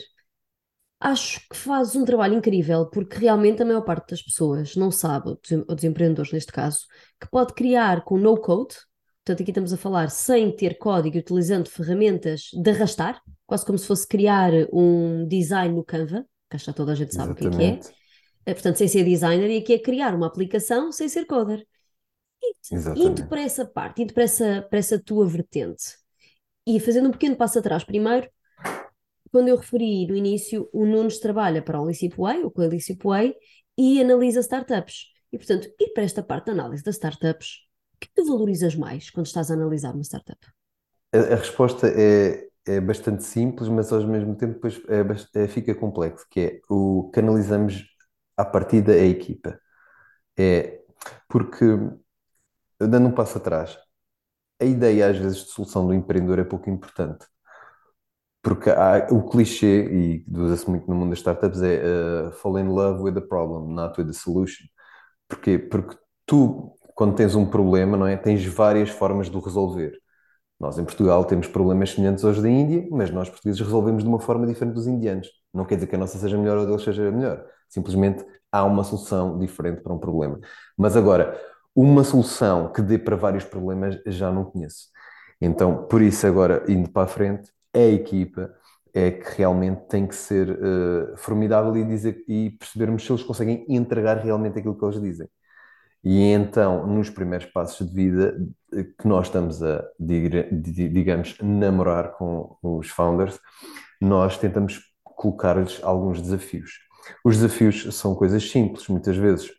acho 1.00 1.48
que 1.48 1.56
faz 1.56 1.96
um 1.96 2.04
trabalho 2.04 2.34
incrível, 2.34 2.90
porque 2.90 3.20
realmente 3.20 3.62
a 3.62 3.66
maior 3.66 3.82
parte 3.82 4.10
das 4.10 4.22
pessoas 4.24 4.76
não 4.76 4.90
sabe, 4.90 5.30
ou 5.30 5.76
dos 5.76 5.84
empreendedores 5.84 6.32
neste 6.32 6.52
caso, 6.52 6.80
que 7.22 7.30
pode 7.30 7.54
criar 7.54 8.04
com 8.04 8.18
no 8.18 8.36
code, 8.36 8.74
portanto 9.24 9.44
aqui 9.44 9.52
estamos 9.52 9.72
a 9.72 9.78
falar 9.78 10.10
sem 10.10 10.56
ter 10.56 10.80
código, 10.80 11.20
utilizando 11.20 11.70
ferramentas 11.70 12.50
de 12.52 12.72
arrastar, 12.72 13.22
quase 13.46 13.64
como 13.64 13.78
se 13.78 13.86
fosse 13.86 14.08
criar 14.08 14.52
um 14.74 15.28
design 15.28 15.76
no 15.76 15.84
Canva, 15.84 16.26
que 16.50 16.56
acho 16.56 16.66
que 16.66 16.74
toda 16.74 16.94
a 16.94 16.96
gente 16.96 17.14
sabe 17.14 17.34
Exatamente. 17.34 17.56
o 17.56 17.60
que 17.60 17.64
é 17.64 17.78
que 17.78 17.88
é. 17.90 18.05
Portanto, 18.54 18.78
sem 18.78 18.88
ser 18.88 19.04
designer, 19.04 19.50
e 19.50 19.58
aqui 19.58 19.74
é 19.74 19.80
criar 19.80 20.14
uma 20.14 20.28
aplicação 20.28 20.92
sem 20.92 21.10
ser 21.10 21.26
coder. 21.26 21.66
E, 22.44 22.54
indo 22.96 23.28
para 23.28 23.42
essa 23.42 23.66
parte, 23.66 24.04
indo 24.04 24.14
para 24.14 24.24
essa, 24.24 24.62
para 24.70 24.80
essa 24.80 25.00
tua 25.00 25.28
vertente, 25.28 25.98
e 26.68 26.80
fazendo 26.80 27.10
um 27.10 27.12
pequeno 27.12 27.36
passo 27.36 27.60
atrás 27.60 27.84
primeiro, 27.84 28.30
quando 29.32 29.50
eu 29.50 29.58
referi 29.58 30.08
no 30.08 30.16
início, 30.16 30.70
o 30.72 30.86
Nunes 30.86 31.20
trabalha 31.20 31.62
para 31.62 31.82
o 31.82 31.88
Licipway, 31.88 32.44
o 32.44 32.54
Way, 33.04 33.36
e 33.78 34.02
analisa 34.02 34.40
startups. 34.40 35.08
E, 35.32 35.38
portanto, 35.38 35.68
ir 35.80 35.92
para 35.94 36.04
esta 36.04 36.24
parte 36.24 36.46
da 36.46 36.54
análise 36.54 36.84
das 36.84 36.96
startups, 36.96 37.66
o 37.96 37.98
que 38.00 38.08
tu 38.16 38.26
valorizas 38.26 38.76
mais 38.76 39.10
quando 39.10 39.26
estás 39.26 39.52
a 39.52 39.54
analisar 39.54 39.94
uma 39.94 40.04
startup? 40.04 40.40
A, 41.14 41.18
a 41.18 41.36
resposta 41.36 41.88
é, 41.88 42.48
é 42.66 42.80
bastante 42.80 43.24
simples, 43.24 43.68
mas 43.68 43.92
ao 43.92 44.08
mesmo 44.08 44.36
tempo 44.36 44.54
depois 44.54 44.82
é, 44.88 45.44
é, 45.44 45.48
fica 45.48 45.76
complexo, 45.76 46.26
que 46.30 46.40
é 46.40 46.62
o 46.70 47.12
que 47.14 47.20
analisamos 47.20 47.86
à 48.38 48.46
partida 48.46 48.96
é 48.96 49.02
a 49.02 49.06
equipa. 49.06 49.60
É 50.38 50.82
porque, 51.30 51.66
dando 52.80 53.08
um 53.08 53.12
passo 53.12 53.38
atrás, 53.38 53.78
a 54.62 54.66
ideia 54.66 55.10
às 55.10 55.18
vezes 55.18 55.46
de 55.46 55.52
solução 55.52 55.86
do 55.88 55.94
empreendedor 55.94 56.40
é 56.40 56.44
pouco 56.44 56.70
importante. 56.70 57.26
Porque 58.42 58.70
há, 58.70 59.08
o 59.12 59.28
clichê, 59.28 59.86
e 59.92 60.26
usa-se 60.32 60.70
muito 60.70 60.88
no 60.88 60.96
mundo 60.96 61.10
das 61.10 61.20
startups, 61.20 61.62
é 61.64 61.82
uh, 62.28 62.32
fall 62.34 62.60
in 62.60 62.68
love 62.68 63.02
with 63.02 63.14
the 63.14 63.22
problem, 63.22 63.74
not 63.74 64.00
with 64.00 64.08
the 64.08 64.14
solution. 64.14 64.68
Porquê? 65.28 65.58
Porque 65.60 65.98
tu, 66.26 66.74
quando 66.96 67.16
tens 67.16 67.36
um 67.36 67.46
problema, 67.46 67.98
não 67.98 68.08
é? 68.08 68.18
Tens 68.18 68.46
várias 68.46 68.90
formas 68.90 69.30
de 69.30 69.38
o 69.38 69.40
resolver. 69.40 69.94
Nós 70.60 70.78
em 70.80 70.86
Portugal 70.86 71.26
temos 71.26 71.48
problemas 71.48 71.92
semelhantes 71.92 72.24
aos 72.24 72.42
da 72.42 72.50
Índia, 72.50 72.88
mas 72.92 73.12
nós 73.12 73.30
portugueses 73.30 73.62
resolvemos 73.62 74.04
de 74.04 74.10
uma 74.10 74.20
forma 74.20 74.48
diferente 74.48 74.76
dos 74.76 74.88
indianos. 74.88 75.28
Não 75.54 75.66
quer 75.66 75.76
dizer 75.76 75.88
que 75.88 75.96
a 75.96 76.00
nossa 76.00 76.18
seja 76.18 76.38
melhor 76.38 76.58
ou 76.60 76.66
deles 76.66 76.84
seja 76.84 77.12
melhor. 77.12 77.46
Simplesmente 77.76 78.26
há 78.50 78.64
uma 78.64 78.86
solução 78.86 79.38
diferente 79.38 79.82
para 79.82 79.94
um 79.94 80.00
problema. 80.00 80.40
Mas 80.78 80.96
agora, 80.96 81.38
uma 81.76 82.06
solução 82.06 82.72
que 82.72 82.82
dê 82.82 82.98
para 82.98 83.18
vários 83.18 83.44
problemas 83.44 84.00
já 84.06 84.32
não 84.32 84.46
conheço. 84.46 84.88
Então, 85.42 85.86
por 85.88 86.02
isso, 86.02 86.26
agora, 86.26 86.64
indo 86.70 86.90
para 86.90 87.04
a 87.04 87.08
frente, 87.08 87.52
a 87.74 87.82
equipa 87.82 88.56
é 88.94 89.12
que 89.12 89.38
realmente 89.38 89.82
tem 89.90 90.08
que 90.08 90.16
ser 90.16 90.50
uh, 90.52 91.18
formidável 91.18 91.76
e, 91.76 91.84
dizer, 91.84 92.24
e 92.30 92.52
percebermos 92.52 93.06
se 93.06 93.12
eles 93.12 93.24
conseguem 93.24 93.66
entregar 93.68 94.20
realmente 94.20 94.58
aquilo 94.58 94.78
que 94.78 94.86
eles 94.86 95.02
dizem. 95.02 95.28
E 96.02 96.22
então, 96.32 96.88
nos 96.88 97.10
primeiros 97.10 97.48
passos 97.48 97.86
de 97.86 97.94
vida 97.94 98.38
eh, 98.72 98.84
que 98.84 99.06
nós 99.06 99.26
estamos 99.26 99.62
a, 99.62 99.84
digamos, 100.00 101.36
namorar 101.42 102.14
com 102.14 102.56
os 102.62 102.90
founders, 102.90 103.38
nós 104.00 104.38
tentamos 104.38 104.80
colocar-lhes 105.04 105.84
alguns 105.84 106.22
desafios. 106.22 106.86
Os 107.24 107.38
desafios 107.38 107.96
são 107.96 108.16
coisas 108.16 108.50
simples, 108.50 108.88
muitas 108.88 109.18
vezes. 109.18 109.52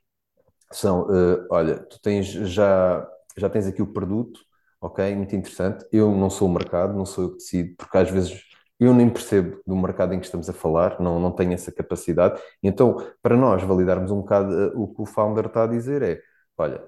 São, 0.73 1.03
uh, 1.03 1.47
olha, 1.51 1.79
tu 1.79 2.01
tens 2.01 2.27
já, 2.27 3.07
já 3.37 3.49
tens 3.49 3.67
aqui 3.67 3.83
o 3.83 3.93
produto, 3.93 4.41
ok, 4.81 5.15
muito 5.15 5.35
interessante. 5.37 5.87
Eu 5.93 6.15
não 6.15 6.31
sou 6.31 6.49
o 6.49 6.53
mercado, 6.53 6.97
não 6.97 7.07
sou 7.07 7.25
eu 7.25 7.31
que 7.31 7.37
decido, 7.39 7.75
porque 7.77 7.99
às 7.99 8.11
vezes 8.11 8.43
eu 8.79 8.93
nem 8.93 9.09
percebo 9.09 9.61
do 9.67 9.77
mercado 9.77 10.13
em 10.15 10.21
que 10.21 10.27
estamos 10.27 10.49
a 10.51 10.53
falar, 10.53 11.01
não, 11.01 11.19
não 11.21 11.33
tenho 11.33 11.53
essa 11.53 11.73
capacidade. 11.73 12.41
Então, 12.63 12.97
para 13.23 13.37
nós 13.37 13.63
validarmos 13.63 14.11
um 14.11 14.21
bocado 14.21 14.53
uh, 14.53 14.83
o 14.83 14.95
que 14.95 15.03
o 15.03 15.07
founder 15.07 15.47
está 15.47 15.65
a 15.65 15.67
dizer 15.67 16.03
é, 16.03 16.21
olha, 16.59 16.83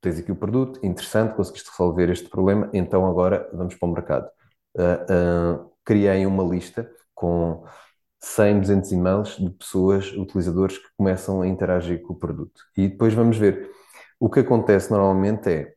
tens 0.00 0.18
aqui 0.18 0.30
o 0.32 0.36
produto, 0.36 0.80
interessante, 0.84 1.34
conseguiste 1.34 1.70
resolver 1.70 2.10
este 2.10 2.28
problema, 2.28 2.70
então 2.72 3.06
agora 3.06 3.48
vamos 3.52 3.74
para 3.74 3.88
o 3.88 3.92
mercado. 3.92 4.30
Uh, 4.76 5.64
uh, 5.64 5.72
criei 5.84 6.26
uma 6.26 6.42
lista 6.44 6.90
com 7.14 7.64
100, 8.24 8.60
200 8.60 8.92
e-mails 8.92 9.36
de 9.36 9.50
pessoas, 9.50 10.12
utilizadores 10.12 10.78
que 10.78 10.88
começam 10.96 11.42
a 11.42 11.46
interagir 11.48 12.02
com 12.02 12.14
o 12.14 12.16
produto. 12.16 12.62
E 12.76 12.88
depois 12.88 13.12
vamos 13.14 13.36
ver. 13.36 13.70
O 14.18 14.30
que 14.30 14.40
acontece 14.40 14.90
normalmente 14.90 15.50
é, 15.50 15.74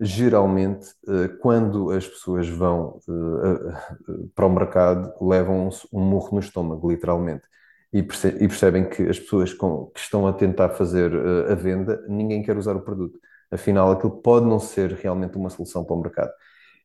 geralmente, 0.00 0.88
eh, 1.06 1.28
quando 1.40 1.90
as 1.90 2.06
pessoas 2.08 2.48
vão 2.48 3.00
eh, 3.08 4.28
para 4.34 4.46
o 4.46 4.50
mercado, 4.50 5.12
levam 5.20 5.68
um 5.92 6.00
murro 6.00 6.30
no 6.34 6.40
estômago, 6.40 6.90
literalmente. 6.90 7.42
E 7.92 8.02
percebem 8.02 8.88
que 8.88 9.02
as 9.02 9.18
pessoas 9.18 9.52
que 9.52 10.00
estão 10.00 10.26
a 10.26 10.32
tentar 10.32 10.70
fazer 10.70 11.12
eh, 11.12 11.52
a 11.52 11.54
venda, 11.54 12.02
ninguém 12.08 12.42
quer 12.42 12.56
usar 12.56 12.76
o 12.76 12.82
produto. 12.82 13.18
Afinal, 13.50 13.90
aquilo 13.92 14.12
pode 14.22 14.46
não 14.46 14.58
ser 14.60 14.92
realmente 14.92 15.36
uma 15.36 15.50
solução 15.50 15.84
para 15.84 15.96
o 15.96 16.00
mercado. 16.00 16.32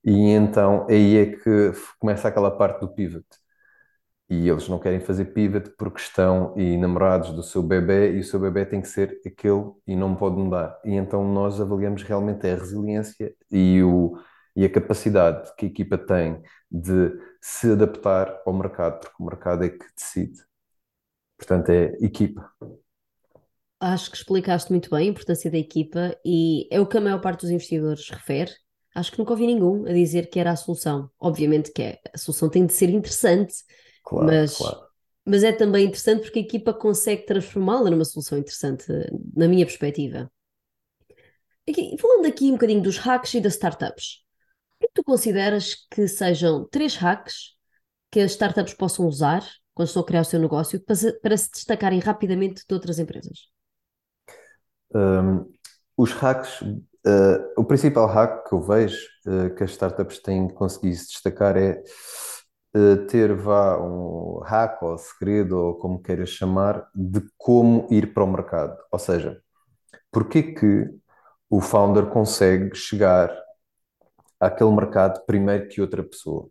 E 0.04 0.32
então 0.32 0.86
aí 0.90 1.18
é 1.18 1.26
que 1.28 1.72
começa 2.00 2.28
aquela 2.28 2.52
parte 2.52 2.82
do 2.82 2.90
pivot 2.90 3.26
e 4.30 4.50
eles 4.50 4.68
não 4.68 4.80
querem 4.80 5.00
fazer 5.00 5.26
pivot 5.26 5.70
porque 5.78 6.00
estão 6.02 6.58
e 6.58 6.78
namorados 6.78 7.32
do 7.32 7.44
seu 7.44 7.62
bebê 7.62 8.16
e 8.16 8.20
o 8.20 8.24
seu 8.24 8.40
bebê 8.40 8.66
tem 8.66 8.82
que 8.82 8.88
ser 8.88 9.22
aquele 9.26 9.72
e 9.86 9.96
não 9.96 10.16
pode 10.16 10.36
mudar. 10.36 10.80
E 10.84 10.94
então 10.96 11.24
nós 11.24 11.62
avaliamos 11.62 12.02
realmente 12.04 12.48
a 12.48 12.56
resiliência 12.56 13.36
e, 13.52 13.84
o, 13.84 14.18
e 14.56 14.66
a 14.66 14.70
capacidade 14.70 15.54
que 15.56 15.66
a 15.66 15.70
equipa 15.70 15.98
tem 15.98 16.42
de 16.72 17.12
se 17.40 17.72
adaptar 17.72 18.42
ao 18.46 18.54
mercado, 18.54 19.00
porque 19.00 19.16
o 19.22 19.26
mercado 19.26 19.64
é 19.64 19.70
que 19.70 19.86
decide. 19.96 20.42
Portanto, 21.38 21.70
é 21.70 21.96
equipa. 22.02 22.50
Acho 23.80 24.10
que 24.10 24.18
explicaste 24.18 24.72
muito 24.72 24.90
bem 24.90 25.08
a 25.08 25.12
importância 25.12 25.52
da 25.52 25.58
equipa 25.58 26.18
e 26.26 26.68
é 26.72 26.80
o 26.80 26.88
que 26.88 26.98
a 26.98 27.02
maior 27.02 27.22
parte 27.22 27.42
dos 27.42 27.52
investidores 27.52 28.10
refere. 28.10 28.52
Acho 28.96 29.12
que 29.12 29.20
nunca 29.20 29.32
ouvi 29.32 29.46
ninguém 29.46 29.92
a 29.92 29.94
dizer 29.94 30.30
que 30.30 30.40
era 30.40 30.52
a 30.52 30.56
solução. 30.56 31.12
Obviamente 31.20 31.72
que 31.72 31.82
é, 31.82 32.00
a 32.14 32.18
solução 32.18 32.50
tem 32.50 32.66
de 32.66 32.74
ser 32.74 32.90
interessante, 32.90 33.54
Claro, 34.06 34.28
mas, 34.28 34.58
claro. 34.58 34.82
mas 35.26 35.44
é 35.44 35.52
também 35.52 35.86
interessante 35.86 36.22
porque 36.22 36.40
a 36.40 36.44
equipa 36.44 36.74
consegue 36.74 37.26
transformá-la 37.26 37.90
numa 37.90 38.06
solução 38.06 38.38
interessante, 38.38 38.86
na 39.36 39.48
minha 39.48 39.66
perspectiva. 39.66 40.32
Aqui, 41.68 41.98
falando 42.00 42.28
aqui 42.28 42.50
um 42.50 42.54
bocadinho 42.54 42.82
dos 42.82 42.98
hacks 43.00 43.34
e 43.34 43.42
das 43.42 43.54
startups, 43.54 44.24
o 44.80 44.86
que 44.86 44.94
tu 44.94 45.04
consideras 45.04 45.76
que 45.90 46.08
sejam 46.08 46.68
três 46.70 46.96
hacks 46.96 47.56
que 48.12 48.20
as 48.20 48.32
startups 48.32 48.76
possam 48.76 49.08
usar 49.08 49.44
quando 49.74 49.88
estão 49.88 50.04
a 50.04 50.06
criar 50.06 50.22
o 50.22 50.26
seu 50.26 50.40
negócio 50.40 50.80
para 50.80 50.96
se, 50.96 51.12
para 51.20 51.36
se 51.36 51.50
destacarem 51.52 52.00
rapidamente 52.00 52.64
de 52.68 52.74
outras 52.74 53.00
empresas? 53.00 53.50
Um, 54.94 55.52
os 55.98 56.12
hacks, 56.12 56.62
uh, 56.62 57.52
o 57.58 57.64
principal 57.66 58.08
hack 58.08 58.48
que 58.48 58.54
eu 58.54 58.62
vejo 58.62 59.06
uh, 59.26 59.54
que 59.56 59.64
as 59.64 59.72
startups 59.72 60.20
têm 60.20 60.48
conseguido 60.48 60.96
se 60.96 61.08
destacar 61.08 61.58
é 61.58 61.82
ter 63.10 63.34
vá 63.34 63.80
um 63.82 64.40
hack 64.44 64.82
ou 64.84 64.98
segredo 64.98 65.58
ou 65.58 65.76
como 65.76 66.02
queiras 66.02 66.30
chamar 66.30 66.88
de 66.94 67.22
como 67.38 67.88
ir 67.92 68.14
para 68.14 68.24
o 68.24 68.28
mercado. 68.32 68.78
Ou 68.92 69.00
seja, 69.00 69.42
porque 70.12 70.44
que 70.44 70.90
o 71.50 71.62
founder 71.62 72.08
consegue 72.08 72.76
chegar 72.76 73.32
àquele 74.40 74.72
mercado 74.72 75.26
primeiro 75.26 75.68
que 75.68 75.82
outra 75.82 76.04
pessoa? 76.04 76.50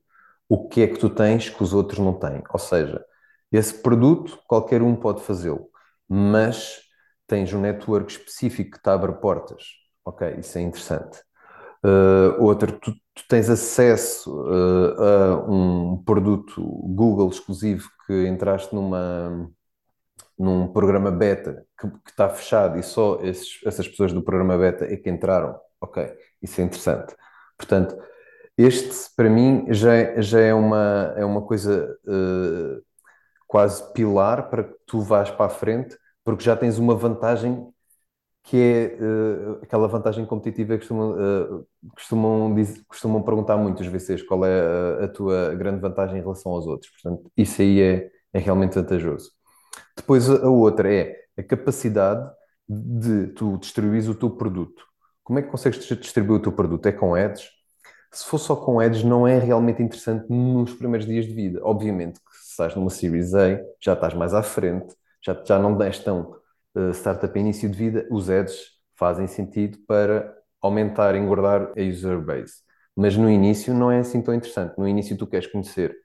O 0.48 0.68
que 0.68 0.82
é 0.82 0.86
que 0.86 0.98
tu 0.98 1.08
tens 1.10 1.48
que 1.48 1.62
os 1.62 1.72
outros 1.72 1.98
não 1.98 2.18
têm? 2.18 2.42
Ou 2.50 2.58
seja, 2.58 3.04
esse 3.50 3.74
produto 3.82 4.38
qualquer 4.46 4.82
um 4.82 4.94
pode 4.96 5.22
fazê-lo, 5.22 5.68
mas 6.08 6.80
tens 7.26 7.52
um 7.52 7.60
network 7.60 8.10
específico 8.12 8.72
que 8.76 8.82
te 8.82 8.90
abre 8.90 9.12
portas. 9.14 9.64
Ok, 10.04 10.36
isso 10.38 10.58
é 10.58 10.60
interessante. 10.62 11.18
Uh, 11.84 12.42
outra, 12.42 12.72
tu 12.72 12.94
tu 13.14 13.22
tens 13.28 13.48
acesso 13.48 14.42
uh, 14.42 15.02
a 15.02 15.50
um 15.50 16.02
produto 16.04 16.60
Google 16.62 17.28
exclusivo 17.28 17.88
que 18.06 18.26
entraste 18.26 18.74
numa, 18.74 19.50
num 20.38 20.68
programa 20.68 21.10
beta 21.10 21.64
que, 21.78 21.86
está 22.08 22.28
fechado 22.28 22.78
e 22.78 22.82
só 22.82 23.20
esses, 23.22 23.60
essas 23.64 23.86
pessoas 23.86 24.12
do 24.12 24.22
programa 24.22 24.58
beta 24.58 24.84
é 24.84 24.96
que 24.96 25.08
entraram. 25.08 25.58
Ok, 25.80 26.12
isso 26.42 26.60
é 26.60 26.64
interessante. 26.64 27.14
Portanto, 27.56 27.96
este 28.56 29.14
para 29.16 29.30
mim 29.30 29.66
já, 29.70 29.94
é, 29.94 30.22
já 30.22 30.40
é, 30.40 30.54
uma, 30.54 31.14
é 31.16 31.24
uma 31.24 31.42
coisa 31.42 31.96
uh, 32.04 32.82
quase 33.46 33.92
pilar 33.92 34.48
para 34.50 34.64
que 34.64 34.74
tu 34.86 35.00
vás 35.00 35.30
para 35.30 35.46
a 35.46 35.50
frente, 35.50 35.96
porque 36.24 36.42
já 36.42 36.56
tens 36.56 36.78
uma 36.78 36.94
vantagem 36.94 37.68
que 38.44 38.58
é 38.58 38.98
uh, 39.02 39.58
aquela 39.62 39.88
vantagem 39.88 40.26
competitiva 40.26 40.74
que 40.74 40.80
costumam, 40.80 41.12
uh, 41.12 41.66
costumam, 41.94 42.54
costumam 42.86 43.22
perguntar 43.22 43.56
muitos 43.56 43.86
VCs 43.86 44.22
qual 44.22 44.44
é 44.44 44.60
a, 45.00 45.04
a, 45.06 45.08
tua 45.08 45.54
grande 45.54 45.80
vantagem 45.80 46.18
em 46.18 46.20
relação 46.20 46.52
aos 46.52 46.66
outros. 46.66 46.92
Portanto, 46.92 47.32
isso 47.34 47.62
aí 47.62 47.80
é, 47.80 48.10
é 48.34 48.38
realmente 48.38 48.74
vantajoso. 48.74 49.30
Depois 49.96 50.28
a 50.28 50.46
outra 50.48 50.92
é 50.92 51.16
a 51.38 51.42
capacidade 51.42 52.30
de 52.68 53.28
tu 53.28 53.56
distribuir 53.56 54.10
o 54.10 54.14
teu 54.14 54.28
produto. 54.28 54.84
Como 55.22 55.38
é 55.38 55.42
que 55.42 55.48
consegues 55.48 55.78
distribuir 55.98 56.38
o 56.38 56.42
teu 56.42 56.52
produto? 56.52 56.84
É 56.84 56.92
com 56.92 57.14
ads? 57.14 57.48
Se 58.12 58.26
for 58.26 58.38
só 58.38 58.54
com 58.54 58.78
ads, 58.78 59.02
não 59.02 59.26
é 59.26 59.38
realmente 59.38 59.82
interessante 59.82 60.26
nos 60.28 60.74
primeiros 60.74 61.06
dias 61.06 61.24
de 61.24 61.32
vida. 61.32 61.60
Obviamente 61.62 62.20
que 62.20 62.36
se 62.36 62.50
estás 62.50 62.74
numa 62.76 62.90
Series 62.90 63.34
A, 63.34 63.58
já 63.80 63.94
estás 63.94 64.12
mais 64.12 64.34
à 64.34 64.42
frente, 64.42 64.94
já, 65.24 65.42
já 65.44 65.58
não 65.58 65.80
és 65.82 65.98
tão 65.98 66.36
uh, 66.74 66.90
startup 66.92 67.38
início 67.38 67.68
de 67.68 67.76
vida, 67.76 68.06
os 68.10 68.30
ads 68.30 68.74
fazem 68.96 69.26
sentido 69.26 69.78
para 69.86 70.34
aumentar, 70.60 71.14
engordar 71.14 71.72
a 71.76 71.80
user 71.82 72.20
base. 72.20 72.54
Mas 72.96 73.16
no 73.16 73.28
início 73.28 73.74
não 73.74 73.90
é 73.90 73.98
assim 73.98 74.22
tão 74.22 74.34
interessante. 74.34 74.78
No 74.78 74.86
início 74.88 75.16
tu 75.16 75.26
queres 75.26 75.46
conhecer 75.46 75.96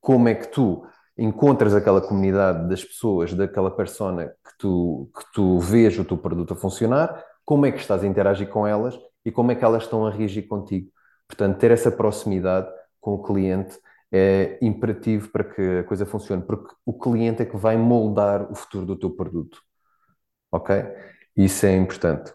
como 0.00 0.28
é 0.28 0.34
que 0.34 0.48
tu 0.48 0.84
encontras 1.16 1.74
aquela 1.74 2.00
comunidade 2.00 2.68
das 2.68 2.84
pessoas, 2.84 3.34
daquela 3.34 3.70
persona 3.70 4.28
que 4.28 4.58
tu, 4.58 5.10
que 5.16 5.32
tu 5.32 5.58
vês 5.58 5.98
o 5.98 6.04
teu 6.04 6.16
produto 6.16 6.54
a 6.54 6.56
funcionar, 6.56 7.24
como 7.44 7.66
é 7.66 7.72
que 7.72 7.78
estás 7.78 8.02
a 8.02 8.06
interagir 8.06 8.48
com 8.48 8.66
elas 8.66 8.98
e 9.24 9.30
como 9.30 9.52
é 9.52 9.54
que 9.54 9.64
elas 9.64 9.84
estão 9.84 10.06
a 10.06 10.10
reagir 10.10 10.46
contigo. 10.48 10.90
Portanto, 11.28 11.58
ter 11.58 11.70
essa 11.70 11.90
proximidade 11.90 12.68
com 13.00 13.14
o 13.14 13.22
cliente 13.22 13.78
é 14.12 14.58
imperativo 14.60 15.30
para 15.30 15.44
que 15.44 15.78
a 15.78 15.84
coisa 15.84 16.04
funcione, 16.04 16.42
porque 16.42 16.74
o 16.84 16.92
cliente 16.98 17.42
é 17.42 17.46
que 17.46 17.56
vai 17.56 17.76
moldar 17.76 18.50
o 18.50 18.54
futuro 18.54 18.84
do 18.84 18.96
teu 18.96 19.10
produto. 19.10 19.62
Ok? 20.50 20.74
Isso 21.36 21.66
é 21.66 21.76
importante. 21.76 22.32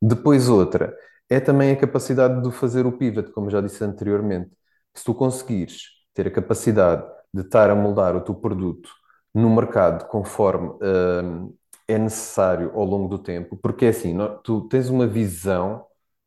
Depois, 0.00 0.48
outra 0.48 0.96
é 1.28 1.40
também 1.40 1.70
a 1.72 1.76
capacidade 1.76 2.42
de 2.42 2.50
fazer 2.52 2.86
o 2.86 2.92
pivot, 2.92 3.30
como 3.32 3.50
já 3.50 3.60
disse 3.60 3.82
anteriormente. 3.84 4.50
Se 4.94 5.04
tu 5.04 5.14
conseguires 5.14 5.82
ter 6.14 6.26
a 6.28 6.30
capacidade 6.30 7.04
de 7.32 7.42
estar 7.42 7.70
a 7.70 7.74
moldar 7.74 8.16
o 8.16 8.20
teu 8.20 8.34
produto 8.34 8.90
no 9.34 9.50
mercado 9.54 10.08
conforme 10.08 10.68
uh, 10.70 11.54
é 11.86 11.98
necessário 11.98 12.70
ao 12.74 12.84
longo 12.84 13.08
do 13.08 13.18
tempo, 13.18 13.56
porque 13.56 13.86
é 13.86 13.88
assim, 13.90 14.16
tu 14.42 14.68
tens 14.68 14.88
uma 14.88 15.06
visão 15.06 15.84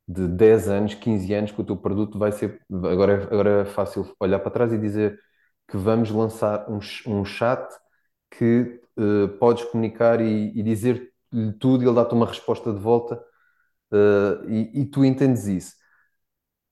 de 0.08 0.28
10 0.28 0.68
anos, 0.70 0.94
15 0.96 1.34
anos 1.34 1.52
que 1.52 1.62
o 1.62 1.64
teu 1.64 1.78
produto 1.78 2.18
vai 2.20 2.32
ser. 2.32 2.62
Agora 2.70 3.24
agora 3.32 3.62
é 3.62 3.66
fácil 3.66 4.14
olhar 4.20 4.40
para 4.40 4.52
trás 4.52 4.74
e 4.74 4.78
dizer 4.78 5.20
que 5.68 5.78
vamos 5.78 6.12
lançar 6.12 6.70
um, 6.70 6.80
um 7.08 7.26
chat 7.26 7.68
que 8.32 8.81
uh, 8.98 9.28
podes 9.40 9.64
comunicar 9.66 10.22
e, 10.22 10.52
e 10.58 10.64
dizer-lhe 10.64 11.12
tudo 11.60 11.84
e 11.84 11.88
ele 11.88 11.96
dá-te 11.96 12.14
uma 12.14 12.26
resposta 12.26 12.74
de 12.74 12.80
volta 12.80 13.16
uh, 13.92 14.50
e, 14.50 14.82
e, 14.82 14.86
tu 14.86 15.06
entendes 15.06 15.48
isso. 15.48 15.74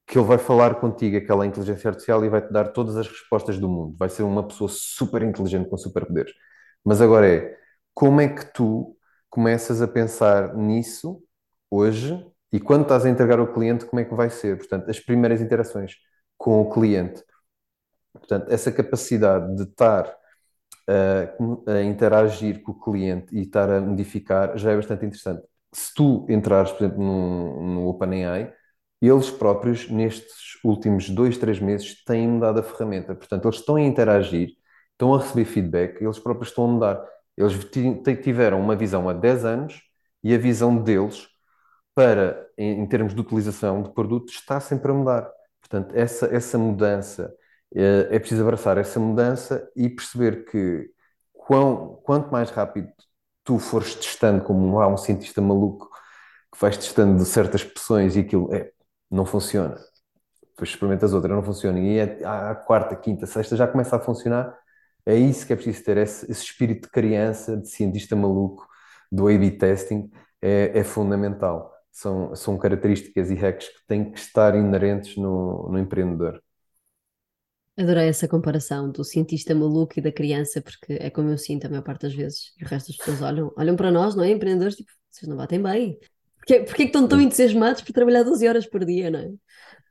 Que 0.08 0.18
ele 0.18 0.28
vai 0.28 0.38
falar 0.40 0.76
contigo, 0.76 1.18
aquela 1.18 1.46
inteligência 1.46 1.90
artificial, 1.90 2.26
e 2.26 2.30
vai-te 2.30 2.52
dar 2.52 2.70
todas 2.70 2.98
as 2.98 3.08
respostas 3.08 3.60
do 3.60 3.70
mundo. 3.70 3.96
Vai 3.98 4.10
ser 4.10 4.24
uma 4.24 4.46
pessoa 4.48 4.70
super 4.72 5.22
inteligente 5.22 5.70
com 5.70 5.78
superpoderes. 5.78 6.34
Mas 6.84 7.02
agora 7.02 7.28
é 7.28 7.58
como 7.94 8.22
é 8.22 8.28
que 8.28 8.46
tu 8.54 8.98
começas 9.30 9.82
a 9.82 9.88
pensar 9.88 10.56
nisso 10.56 11.22
hoje 11.70 12.26
e 12.52 12.60
quando 12.60 12.84
estás 12.84 13.06
a 13.06 13.10
entregar 13.10 13.40
ao 13.40 13.54
cliente, 13.54 13.86
como 13.86 14.00
é 14.00 14.06
que 14.06 14.16
vai 14.16 14.30
ser? 14.30 14.58
Portanto, 14.58 14.90
as 14.90 15.00
primeiras 15.00 15.42
interações 15.42 15.96
com 16.38 16.62
o 16.62 16.70
cliente. 16.72 17.24
Portanto, 18.14 18.52
essa 18.52 18.72
capacidade 18.72 19.56
de 19.56 19.64
estar 19.64 20.12
a, 21.68 21.84
interagir 21.84 22.62
com 22.62 22.72
o 22.72 22.80
cliente 22.80 23.36
e 23.36 23.42
estar 23.42 23.70
a 23.70 23.82
modificar 23.82 24.58
já 24.58 24.72
é 24.72 24.76
bastante 24.76 25.06
interessante. 25.06 25.44
Se 25.74 25.94
tu 25.94 26.26
entrares, 26.30 26.72
por 26.72 26.84
exemplo, 26.84 27.04
no, 27.04 27.62
no 27.74 27.88
OpenAI, 27.88 28.54
eles 29.02 29.30
próprios, 29.30 29.90
nestes 29.90 30.60
últimos 30.64 31.10
dois, 31.10 31.38
três 31.38 31.60
meses, 31.60 32.04
têm 32.04 32.28
mudado 32.28 32.60
a 32.60 32.64
ferramenta. 32.64 33.16
Portanto, 33.16 33.46
eles 33.48 33.60
estão 33.60 33.76
a 33.76 33.82
interagir, 33.82 34.50
estão 34.92 35.14
a 35.14 35.20
receber 35.20 35.46
feedback, 35.46 36.02
eles 36.02 36.20
próprios 36.20 36.50
estão 36.50 36.66
a 36.66 36.68
mudar. 36.68 37.06
Eles 37.38 37.54
tiveram 38.22 38.60
uma 38.60 38.76
visão 38.76 39.08
há 39.08 39.14
10 39.14 39.46
anos 39.46 39.82
e 40.24 40.34
a 40.34 40.38
visão 40.38 40.78
deles 40.78 41.28
para, 41.96 42.48
em, 42.58 42.82
em, 42.82 42.88
termos 42.88 43.14
de 43.14 43.22
utilização 43.22 43.82
de 43.84 43.94
produtos, 43.94 44.36
está 44.36 44.60
sempre 44.60 44.92
a 44.92 44.94
mudar. 44.94 45.30
Portanto, 45.62 45.94
essa, 45.96 46.26
essa 46.28 46.58
mudança, 46.58 47.34
é, 47.76 48.16
é 48.16 48.20
preciso 48.20 48.42
abraçar 48.44 48.78
essa 48.78 49.00
mudança 49.00 49.70
e 49.76 49.90
perceber 49.90 50.46
que 50.46 50.90
quão, 51.34 52.00
quanto 52.04 52.32
mais 52.32 52.50
rápido 52.50 52.90
tu 53.44 53.60
fores 53.60 53.96
testando, 53.96 54.44
como 54.44 54.80
há 54.82 54.88
um 54.88 54.98
cientista 54.98 55.42
maluco 55.42 55.90
que 56.54 56.60
vais 56.60 56.78
testando 56.78 57.24
certas 57.26 57.64
pressões 57.64 58.16
e 58.16 58.22
aquilo 58.22 58.54
é, 58.54 58.72
não 59.12 59.26
funciona. 59.26 59.76
Depois 60.52 60.70
experimentas 60.70 61.14
outra, 61.14 61.34
não 61.36 61.44
funciona. 61.44 61.80
E 61.80 61.98
é, 62.00 62.26
a 62.26 62.56
quarta, 62.56 62.96
quinta, 62.96 63.26
sexta 63.26 63.56
já 63.56 63.68
começa 63.68 63.96
a 63.96 64.00
funcionar. 64.00 64.58
É 65.06 65.16
isso 65.16 65.46
que 65.48 65.54
é 65.54 65.56
preciso 65.56 65.84
ter, 65.84 65.98
esse, 65.98 66.30
esse 66.32 66.44
espírito 66.44 66.84
de 66.84 66.92
criança, 66.92 67.58
de 67.58 67.70
cientista 67.70 68.16
maluco, 68.16 68.68
do 69.12 69.28
A-B 69.28 69.52
testing, 69.52 70.10
é, 70.42 70.72
é 70.80 70.84
fundamental 70.84 71.80
são, 71.92 72.36
são 72.36 72.58
características 72.58 73.30
e 73.30 73.36
hacks 73.36 73.68
que 73.70 73.86
têm 73.88 74.12
que 74.12 74.20
estar 74.20 74.56
inerentes 74.56 75.18
no, 75.18 75.70
no 75.70 75.80
empreendedor. 75.80 76.42
Adorei 77.80 78.10
essa 78.10 78.28
comparação 78.28 78.92
do 78.92 79.06
cientista 79.06 79.56
maluco 79.56 79.94
e 79.98 80.02
da 80.02 80.12
criança, 80.12 80.62
porque 80.62 80.98
é 81.00 81.10
como 81.10 81.30
eu 81.30 81.38
sinto 81.38 81.66
a 81.66 81.70
maior 81.70 81.82
parte 81.82 82.02
das 82.02 82.14
vezes. 82.14 82.52
E 82.60 82.66
o 82.66 82.68
resto 82.68 82.88
das 82.88 82.98
pessoas 82.98 83.22
olham, 83.22 83.54
olham 83.56 83.76
para 83.78 83.90
nós, 83.90 84.16
não 84.16 84.24
é? 84.24 84.32
Empreendedores, 84.32 84.76
tipo, 84.76 84.92
vocês 85.10 85.30
não 85.30 85.38
batem 85.38 85.64
bem. 85.64 85.98
Porquê, 86.38 86.60
porquê 86.60 86.84
que 86.84 86.90
estão 86.90 87.08
tão 87.08 87.22
entusiasmados 87.22 87.82
por 87.82 87.94
trabalhar 87.94 88.24
12 88.24 88.46
horas 88.46 88.66
por 88.68 88.84
dia, 88.84 89.10
não 89.10 89.20
é? 89.20 89.30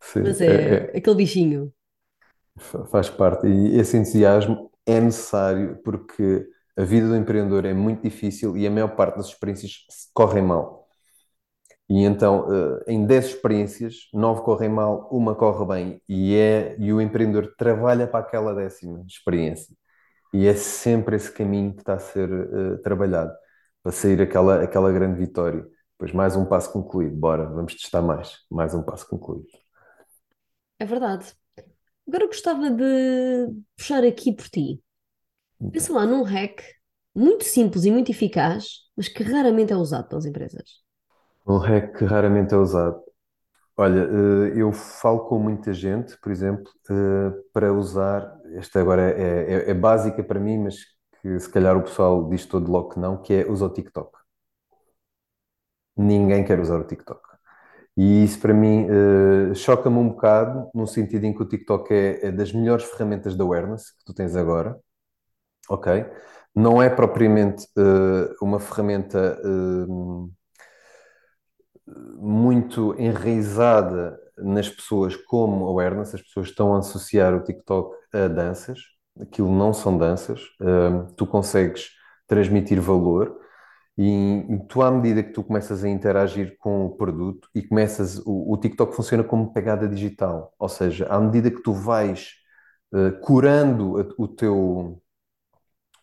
Sim, 0.03 0.20
Mas 0.20 0.40
é, 0.42 0.46
é, 0.46 0.90
é 0.94 0.98
aquele 0.98 1.16
bichinho. 1.16 1.72
Faz 2.90 3.09
parte. 3.09 3.46
E 3.46 3.79
esse 3.79 3.96
entusiasmo 3.96 4.70
é 4.85 5.01
necessário 5.01 5.81
porque 5.83 6.46
a 6.77 6.85
vida 6.85 7.09
do 7.09 7.16
empreendedor 7.16 7.64
é 7.64 7.72
muito 7.72 8.03
difícil 8.03 8.55
e 8.55 8.66
a 8.66 8.70
maior 8.70 8.94
parte 8.94 9.16
das 9.16 9.29
experiências 9.29 9.87
correm 10.12 10.42
mal. 10.42 10.77
E 11.88 12.05
então, 12.05 12.46
eh, 12.53 12.85
em 12.88 13.07
10 13.07 13.27
experiências, 13.27 14.09
9 14.12 14.42
correm 14.42 14.68
mal, 14.68 15.09
uma 15.11 15.35
corre 15.35 15.64
bem, 15.66 16.03
e, 16.09 16.37
é, 16.37 16.77
e 16.79 16.92
o 16.92 17.01
empreendedor 17.01 17.55
trabalha 17.57 18.07
para 18.07 18.20
aquela 18.20 18.55
décima 18.55 19.05
experiência. 19.09 19.74
E 20.35 20.46
é 20.46 20.55
sempre 20.55 21.16
esse 21.16 21.33
caminho 21.33 21.72
que 21.72 21.81
está 21.81 21.94
a 21.94 21.98
ser 21.98 22.31
uh, 22.31 22.79
trabalhado, 22.83 23.33
para 23.83 23.92
sair 23.92 24.20
aquela, 24.20 24.62
aquela 24.62 24.92
grande 24.92 25.18
vitória. 25.18 25.66
Depois, 25.92 26.12
mais 26.12 26.37
um 26.37 26.44
passo 26.44 26.70
concluído. 26.72 27.16
Bora, 27.16 27.46
vamos 27.46 27.74
testar 27.74 28.03
mais. 28.03 28.37
Mais 28.51 28.74
um 28.74 28.83
passo 28.83 29.09
concluído. 29.09 29.46
É 30.79 30.85
verdade. 30.85 31.33
Agora 32.07 32.24
eu 32.24 32.29
gostava 32.29 32.70
de 32.70 33.48
puxar 33.77 34.05
aqui 34.05 34.33
por 34.33 34.48
ti. 34.48 34.81
Pensa 35.72 35.92
lá 35.92 36.07
num 36.07 36.22
hack 36.22 36.62
muito 37.14 37.44
simples 37.44 37.85
e 37.85 37.90
muito 37.90 38.11
eficaz, 38.11 38.85
mas 38.96 39.09
que 39.09 39.22
raramente 39.22 39.72
é 39.72 39.77
usado 39.77 40.09
pelas 40.09 40.24
empresas. 40.24 40.88
Um 41.48 41.58
hack 41.58 41.96
que 41.98 42.04
raramente 42.04 42.54
é 42.54 42.56
usado. 42.58 43.02
Olha, 43.76 44.00
eh, 44.02 44.52
eu 44.56 44.72
falo 44.72 45.20
com 45.28 45.38
muita 45.38 45.72
gente, 45.74 46.18
por 46.20 46.32
exemplo, 46.32 46.70
eh, 46.90 47.32
para 47.52 47.72
usar, 47.72 48.38
esta 48.56 48.80
agora 48.80 49.02
é, 49.02 49.68
é, 49.68 49.70
é 49.70 49.74
básica 49.74 50.22
para 50.24 50.40
mim, 50.40 50.58
mas 50.58 50.76
que 51.22 51.40
se 51.40 51.50
calhar 51.50 51.76
o 51.76 51.82
pessoal 51.82 52.28
diz 52.28 52.46
todo 52.46 52.70
logo 52.70 52.90
que 52.90 53.00
não, 53.00 53.22
que 53.22 53.34
é 53.34 53.50
usar 53.50 53.66
o 53.66 53.70
TikTok. 53.72 54.18
Ninguém 55.96 56.44
quer 56.44 56.61
usar 56.61 56.78
o 56.78 56.84
TikTok. 56.84 57.20
E 57.96 58.24
isso 58.24 58.40
para 58.40 58.54
mim 58.54 58.87
uh, 58.90 59.54
choca-me 59.54 59.98
um 59.98 60.11
bocado, 60.11 60.70
no 60.74 60.87
sentido 60.87 61.24
em 61.26 61.34
que 61.34 61.42
o 61.42 61.48
TikTok 61.48 61.92
é, 61.94 62.28
é, 62.28 62.32
das 62.32 62.52
melhores 62.52 62.84
ferramentas 62.87 63.37
de 63.37 63.42
awareness 63.42 63.90
que 63.92 64.04
tu 64.04 64.14
tens 64.14 64.37
agora, 64.37 64.78
ok? 65.70 66.06
Não 66.54 66.82
é 66.82 66.90
propriamente 66.90 67.66
uma 68.42 68.61
ferramenta 68.61 69.40
muito 72.18 72.94
enraizada 72.98 74.18
nas 74.37 74.68
pessoas 74.68 75.16
como 75.16 75.66
awareness, 75.66 76.14
as 76.14 76.22
pessoas 76.22 76.48
estão 76.48 76.74
a 76.74 76.79
associar 76.79 77.35
o 77.35 77.42
TikTok 77.42 77.96
a 78.12 78.29
danças, 78.29 78.81
aquilo 79.20 79.51
não 79.53 79.72
são 79.72 79.98
danças, 79.98 80.42
uh, 80.61 81.12
tu 81.16 81.27
consegues 81.27 81.90
transmitir 82.27 82.81
valor 82.81 83.38
E, 83.98 84.44
tu, 84.68 84.83
à 84.83 84.90
medida 84.92 85.22
que 85.24 85.33
tu 85.33 85.44
começas 85.44 85.85
a 85.85 85.88
interagir 85.88 86.57
com 86.59 86.87
o 86.87 86.96
produto 86.96 87.48
e 87.55 87.62
começas, 87.62 88.20
o, 88.27 88.57
TikTok 88.57 88.94
funciona 88.94 89.24
como 89.24 89.53
pegada 89.53 89.88
digital, 89.88 90.55
ou 90.59 90.68
seja, 90.68 91.07
à 91.09 91.20
medida 91.20 91.51
que 91.51 91.62
tu 91.62 91.72
vais 91.72 92.35
uh, 92.92 93.20
curando 93.20 93.94
o 94.18 94.29
teu, 94.29 95.03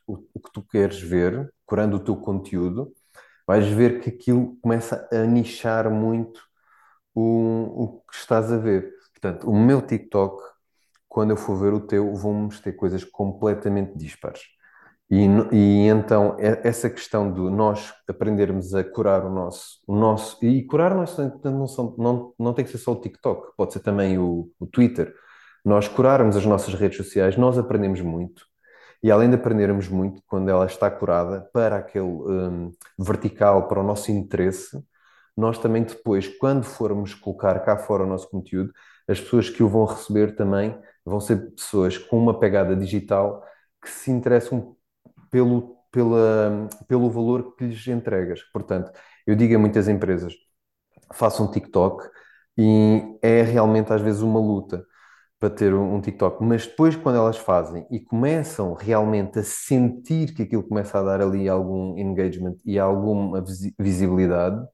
o 0.08 0.40
que 0.40 0.52
tu 0.54 0.62
queres 0.64 1.00
ver, 1.02 1.54
curando 1.66 1.98
o 1.98 2.00
teu 2.00 2.16
conteúdo, 2.18 2.94
vais 3.48 3.68
ver 3.68 4.00
que 4.02 4.10
aquilo 4.10 4.58
começa 4.62 5.08
a 5.12 5.26
nichar 5.26 5.90
muito 5.90 6.42
o, 7.14 7.84
o 7.84 8.02
que 8.10 8.16
estás 8.16 8.52
a 8.52 8.58
ver. 8.58 8.94
Portanto, 9.14 9.50
o 9.50 9.56
meu 9.56 9.82
TikTok, 9.82 10.44
quando 11.08 11.32
eu 11.32 11.38
for 11.38 11.56
ver 11.58 11.74
o 11.74 11.80
teu, 11.80 12.14
vão-me 12.16 12.44
mostrar 12.44 12.74
coisas 12.74 13.04
completamente 13.04 13.98
dispares. 13.98 14.42
E, 15.10 15.24
e, 15.52 15.88
então 15.88 16.36
essa 16.40 16.90
questão 16.90 17.32
de 17.32 17.40
nós 17.40 17.94
aprendermos 18.10 18.74
a 18.74 18.84
curar 18.84 19.24
o 19.24 19.30
nosso, 19.30 19.80
o 19.88 19.96
nosso 19.96 20.44
e 20.44 20.64
curar 20.66 20.96
não, 20.96 21.06
não, 21.52 21.68
são, 21.68 21.96
não, 21.98 22.34
não 22.40 22.54
tem 22.54 22.66
que 22.66 22.72
ser 22.72 22.80
só 22.80 22.92
o 22.94 23.00
TikTok, 23.00 23.56
pode 23.56 23.74
ser 23.74 23.82
também 23.82 24.18
o, 24.18 24.50
o 24.60 24.66
Twitter. 24.66 25.14
Nós 25.64 25.88
curarmos 25.88 26.36
as 26.36 26.46
nossas 26.46 26.74
redes 26.74 26.98
sociais, 26.98 27.38
nós 27.38 27.58
aprendemos 27.58 28.02
muito 28.02 28.48
e 29.06 29.12
além 29.12 29.30
de 29.30 29.36
aprendermos 29.36 29.88
muito 29.88 30.20
quando 30.26 30.50
ela 30.50 30.66
está 30.66 30.90
curada 30.90 31.48
para 31.54 31.76
aquele 31.78 32.08
um, 32.08 32.72
vertical, 32.98 33.68
para 33.68 33.80
o 33.80 33.84
nosso 33.84 34.12
interesse, 34.12 34.84
nós 35.38 35.60
também 35.60 35.84
depois, 35.84 36.28
quando 36.40 36.64
formos 36.64 37.14
colocar 37.14 37.60
cá 37.60 37.78
fora 37.78 38.04
o 38.04 38.08
nosso 38.08 38.28
conteúdo, 38.28 38.74
as 39.08 39.20
pessoas 39.22 39.48
que 39.48 39.62
o 39.62 39.70
vão 39.70 39.86
receber 39.86 40.36
também 40.36 40.76
vão 41.06 41.20
ser 41.20 41.52
pessoas 41.52 42.00
com 42.00 42.18
uma 42.18 42.40
pegada 42.40 42.76
digital 42.76 43.44
que 43.80 43.92
se 43.92 44.10
interessam 44.10 44.76
pelo, 45.30 45.78
pela, 45.92 46.68
pelo 46.88 47.08
valor 47.12 47.56
que 47.56 47.66
lhes 47.66 47.88
entregas. 47.88 48.42
Portanto, 48.52 48.92
eu 49.28 49.36
digo 49.36 49.56
a 49.56 49.60
muitas 49.60 49.88
empresas, 49.88 50.34
façam 51.14 51.52
TikTok 51.52 52.10
e 52.58 53.20
é 53.22 53.44
realmente 53.44 53.94
às 53.94 54.02
vezes 54.02 54.24
uma 54.24 54.40
luta 54.40 54.84
para 55.46 55.56
ter 55.56 55.74
um, 55.76 56.02
TikTok, 56.02 56.44
mas 56.44 56.66
depois 56.66 56.96
quando 56.96 57.18
elas 57.18 57.38
fazem 57.38 57.86
e 57.92 58.00
começam 58.00 58.74
realmente 58.74 59.38
a 59.38 59.44
sentir 59.44 60.34
que 60.34 60.42
aquilo 60.42 60.64
começa 60.68 60.98
a 61.00 61.04
dar 61.04 61.22
ali 61.22 61.48
algum 61.48 61.96
engagement 62.00 62.56
e 62.66 62.80
alguma 62.80 63.44
visibilidade, 63.80 64.66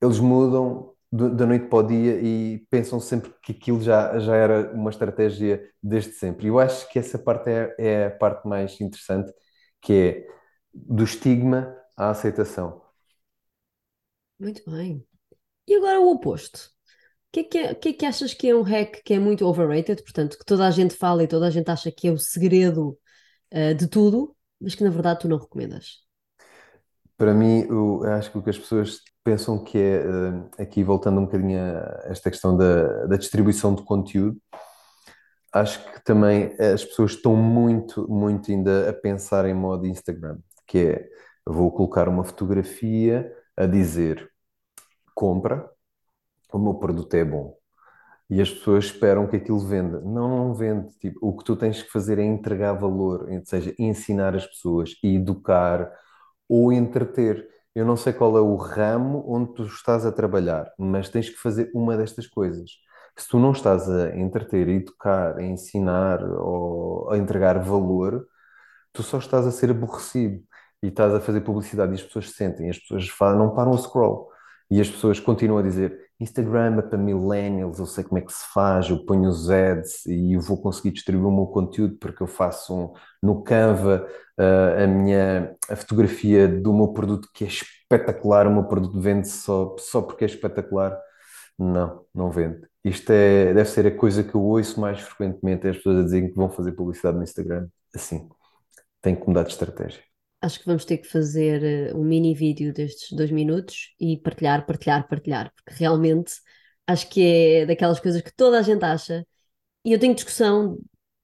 eles 0.00 0.18
mudam 0.18 0.94
da 1.12 1.46
noite 1.46 1.66
para 1.68 1.78
o 1.78 1.82
dia 1.86 2.20
e 2.20 2.66
pensam 2.70 3.00
sempre 3.00 3.32
que 3.42 3.52
aquilo 3.52 3.80
já, 3.80 4.18
já 4.18 4.34
era 4.36 4.72
uma 4.74 4.90
estratégia 4.90 5.62
desde 5.82 6.12
sempre. 6.12 6.48
Eu 6.48 6.58
acho 6.58 6.88
que 6.90 6.98
essa 6.98 7.18
parte 7.18 7.48
é, 7.50 7.74
é 7.78 8.06
a 8.06 8.10
parte 8.10 8.46
mais 8.48 8.78
interessante, 8.80 9.32
que 9.80 9.92
é 9.92 10.26
do 10.74 11.04
estigma 11.04 11.74
à 11.96 12.10
aceitação. 12.10 12.82
Muito 14.38 14.62
bem. 14.70 15.06
E 15.68 15.76
agora 15.76 16.00
o 16.00 16.10
oposto. 16.12 16.75
O 17.28 17.32
que, 17.32 17.40
é 17.40 17.44
que, 17.44 17.58
é, 17.58 17.74
que 17.74 17.88
é 17.88 17.92
que 17.92 18.06
achas 18.06 18.32
que 18.32 18.48
é 18.48 18.54
um 18.54 18.62
hack 18.62 19.02
que 19.04 19.14
é 19.14 19.18
muito 19.18 19.44
overrated, 19.44 20.02
portanto, 20.02 20.38
que 20.38 20.44
toda 20.44 20.66
a 20.66 20.70
gente 20.70 20.94
fala 20.94 21.22
e 21.22 21.28
toda 21.28 21.46
a 21.46 21.50
gente 21.50 21.70
acha 21.70 21.90
que 21.92 22.08
é 22.08 22.10
o 22.10 22.18
segredo 22.18 22.98
uh, 23.52 23.74
de 23.74 23.88
tudo, 23.88 24.34
mas 24.60 24.74
que 24.74 24.84
na 24.84 24.90
verdade 24.90 25.20
tu 25.20 25.28
não 25.28 25.38
recomendas? 25.38 26.04
Para 27.18 27.34
mim, 27.34 27.66
eu 27.68 28.02
acho 28.04 28.30
que 28.30 28.38
o 28.38 28.42
que 28.42 28.50
as 28.50 28.58
pessoas 28.58 29.00
pensam 29.22 29.62
que 29.62 29.76
é, 29.76 30.06
uh, 30.06 30.50
aqui 30.58 30.82
voltando 30.82 31.20
um 31.20 31.24
bocadinho 31.24 31.58
a 31.60 32.04
esta 32.06 32.30
questão 32.30 32.56
da, 32.56 33.06
da 33.06 33.16
distribuição 33.16 33.74
de 33.74 33.82
conteúdo, 33.82 34.40
acho 35.52 35.82
que 35.92 36.04
também 36.04 36.54
as 36.60 36.84
pessoas 36.84 37.12
estão 37.12 37.34
muito, 37.34 38.08
muito 38.08 38.50
ainda 38.50 38.90
a 38.90 38.92
pensar 38.92 39.46
em 39.46 39.54
modo 39.54 39.86
Instagram, 39.86 40.38
que 40.66 40.78
é, 40.78 41.08
vou 41.44 41.70
colocar 41.72 42.08
uma 42.08 42.24
fotografia 42.24 43.32
a 43.56 43.66
dizer 43.66 44.30
compra, 45.14 45.68
o 46.52 46.58
meu 46.58 46.74
produto 46.74 47.14
é 47.14 47.24
bom. 47.24 47.56
E 48.28 48.40
as 48.40 48.50
pessoas 48.50 48.86
esperam 48.86 49.26
que 49.26 49.36
aquilo 49.36 49.60
venda. 49.60 50.00
Não, 50.00 50.28
não 50.28 50.54
vende. 50.54 50.88
Tipo, 50.98 51.18
o 51.22 51.36
que 51.36 51.44
tu 51.44 51.56
tens 51.56 51.82
que 51.82 51.90
fazer 51.90 52.18
é 52.18 52.24
entregar 52.24 52.72
valor, 52.72 53.28
ou 53.30 53.42
seja, 53.44 53.74
ensinar 53.78 54.34
as 54.34 54.46
pessoas, 54.46 54.96
educar 55.02 55.90
ou 56.48 56.72
entreter. 56.72 57.46
Eu 57.74 57.84
não 57.84 57.96
sei 57.96 58.12
qual 58.12 58.36
é 58.36 58.40
o 58.40 58.56
ramo 58.56 59.24
onde 59.28 59.54
tu 59.54 59.64
estás 59.64 60.06
a 60.06 60.12
trabalhar, 60.12 60.72
mas 60.78 61.08
tens 61.08 61.28
que 61.30 61.36
fazer 61.36 61.70
uma 61.74 61.96
destas 61.96 62.26
coisas. 62.26 62.70
Se 63.16 63.28
tu 63.28 63.38
não 63.38 63.52
estás 63.52 63.88
a 63.88 64.16
entreter, 64.16 64.68
educar, 64.68 65.36
a 65.38 65.42
ensinar 65.42 66.22
ou 66.24 67.10
a 67.10 67.18
entregar 67.18 67.58
valor, 67.60 68.26
tu 68.92 69.02
só 69.02 69.18
estás 69.18 69.46
a 69.46 69.52
ser 69.52 69.70
aborrecido 69.70 70.42
e 70.82 70.88
estás 70.88 71.14
a 71.14 71.20
fazer 71.20 71.42
publicidade 71.42 71.92
e 71.92 71.94
as 71.96 72.02
pessoas 72.02 72.30
sentem, 72.32 72.70
as 72.70 72.78
pessoas 72.78 73.08
falam, 73.08 73.38
não 73.38 73.54
param 73.54 73.72
a 73.72 73.78
scroll. 73.78 74.28
E 74.70 74.80
as 74.80 74.90
pessoas 74.90 75.20
continuam 75.20 75.58
a 75.60 75.62
dizer: 75.62 76.05
Instagram 76.18 76.78
é 76.78 76.82
para 76.82 76.98
millennials, 76.98 77.78
eu 77.78 77.86
sei 77.86 78.02
como 78.02 78.18
é 78.18 78.22
que 78.22 78.32
se 78.32 78.44
faz, 78.52 78.88
eu 78.88 79.04
ponho 79.04 79.28
os 79.28 79.50
ads 79.50 80.06
e 80.06 80.32
eu 80.34 80.40
vou 80.40 80.60
conseguir 80.60 80.92
distribuir 80.92 81.28
o 81.28 81.34
meu 81.34 81.46
conteúdo 81.46 81.96
porque 81.98 82.22
eu 82.22 82.26
faço 82.26 82.74
um, 82.74 82.94
no 83.22 83.42
Canva 83.42 84.08
uh, 84.38 84.82
a 84.82 84.86
minha 84.86 85.54
a 85.68 85.76
fotografia 85.76 86.48
do 86.48 86.72
meu 86.72 86.88
produto 86.88 87.28
que 87.34 87.44
é 87.44 87.48
espetacular, 87.48 88.46
o 88.46 88.52
meu 88.52 88.64
produto 88.64 88.98
vende 89.00 89.28
só, 89.28 89.76
só 89.78 90.00
porque 90.02 90.24
é 90.24 90.26
espetacular. 90.26 90.98
Não, 91.58 92.04
não 92.14 92.30
vende. 92.30 92.66
Isto 92.84 93.10
é, 93.12 93.54
deve 93.54 93.68
ser 93.70 93.86
a 93.86 93.96
coisa 93.96 94.22
que 94.22 94.34
eu 94.34 94.42
ouço 94.42 94.80
mais 94.80 95.00
frequentemente, 95.00 95.66
é 95.66 95.70
as 95.70 95.76
pessoas 95.78 96.00
a 96.00 96.02
dizerem 96.04 96.28
que 96.30 96.36
vão 96.36 96.50
fazer 96.50 96.72
publicidade 96.72 97.16
no 97.16 97.24
Instagram. 97.24 97.68
Assim, 97.94 98.28
tem 99.02 99.16
que 99.16 99.26
mudar 99.26 99.42
de 99.44 99.50
estratégia 99.52 100.02
acho 100.46 100.60
que 100.60 100.66
vamos 100.66 100.84
ter 100.84 100.98
que 100.98 101.08
fazer 101.08 101.62
eh, 101.64 101.94
um 101.94 102.04
mini 102.04 102.34
vídeo 102.34 102.72
destes 102.72 103.12
dois 103.12 103.30
minutos 103.30 103.94
e 104.00 104.16
partilhar, 104.18 104.64
partilhar, 104.66 105.08
partilhar, 105.08 105.52
porque 105.54 105.74
realmente 105.78 106.34
acho 106.86 107.08
que 107.10 107.22
é 107.22 107.66
daquelas 107.66 108.00
coisas 108.00 108.22
que 108.22 108.34
toda 108.34 108.58
a 108.58 108.62
gente 108.62 108.84
acha. 108.84 109.26
E 109.84 109.92
eu 109.92 109.98
tenho 109.98 110.14
discussão 110.14 110.78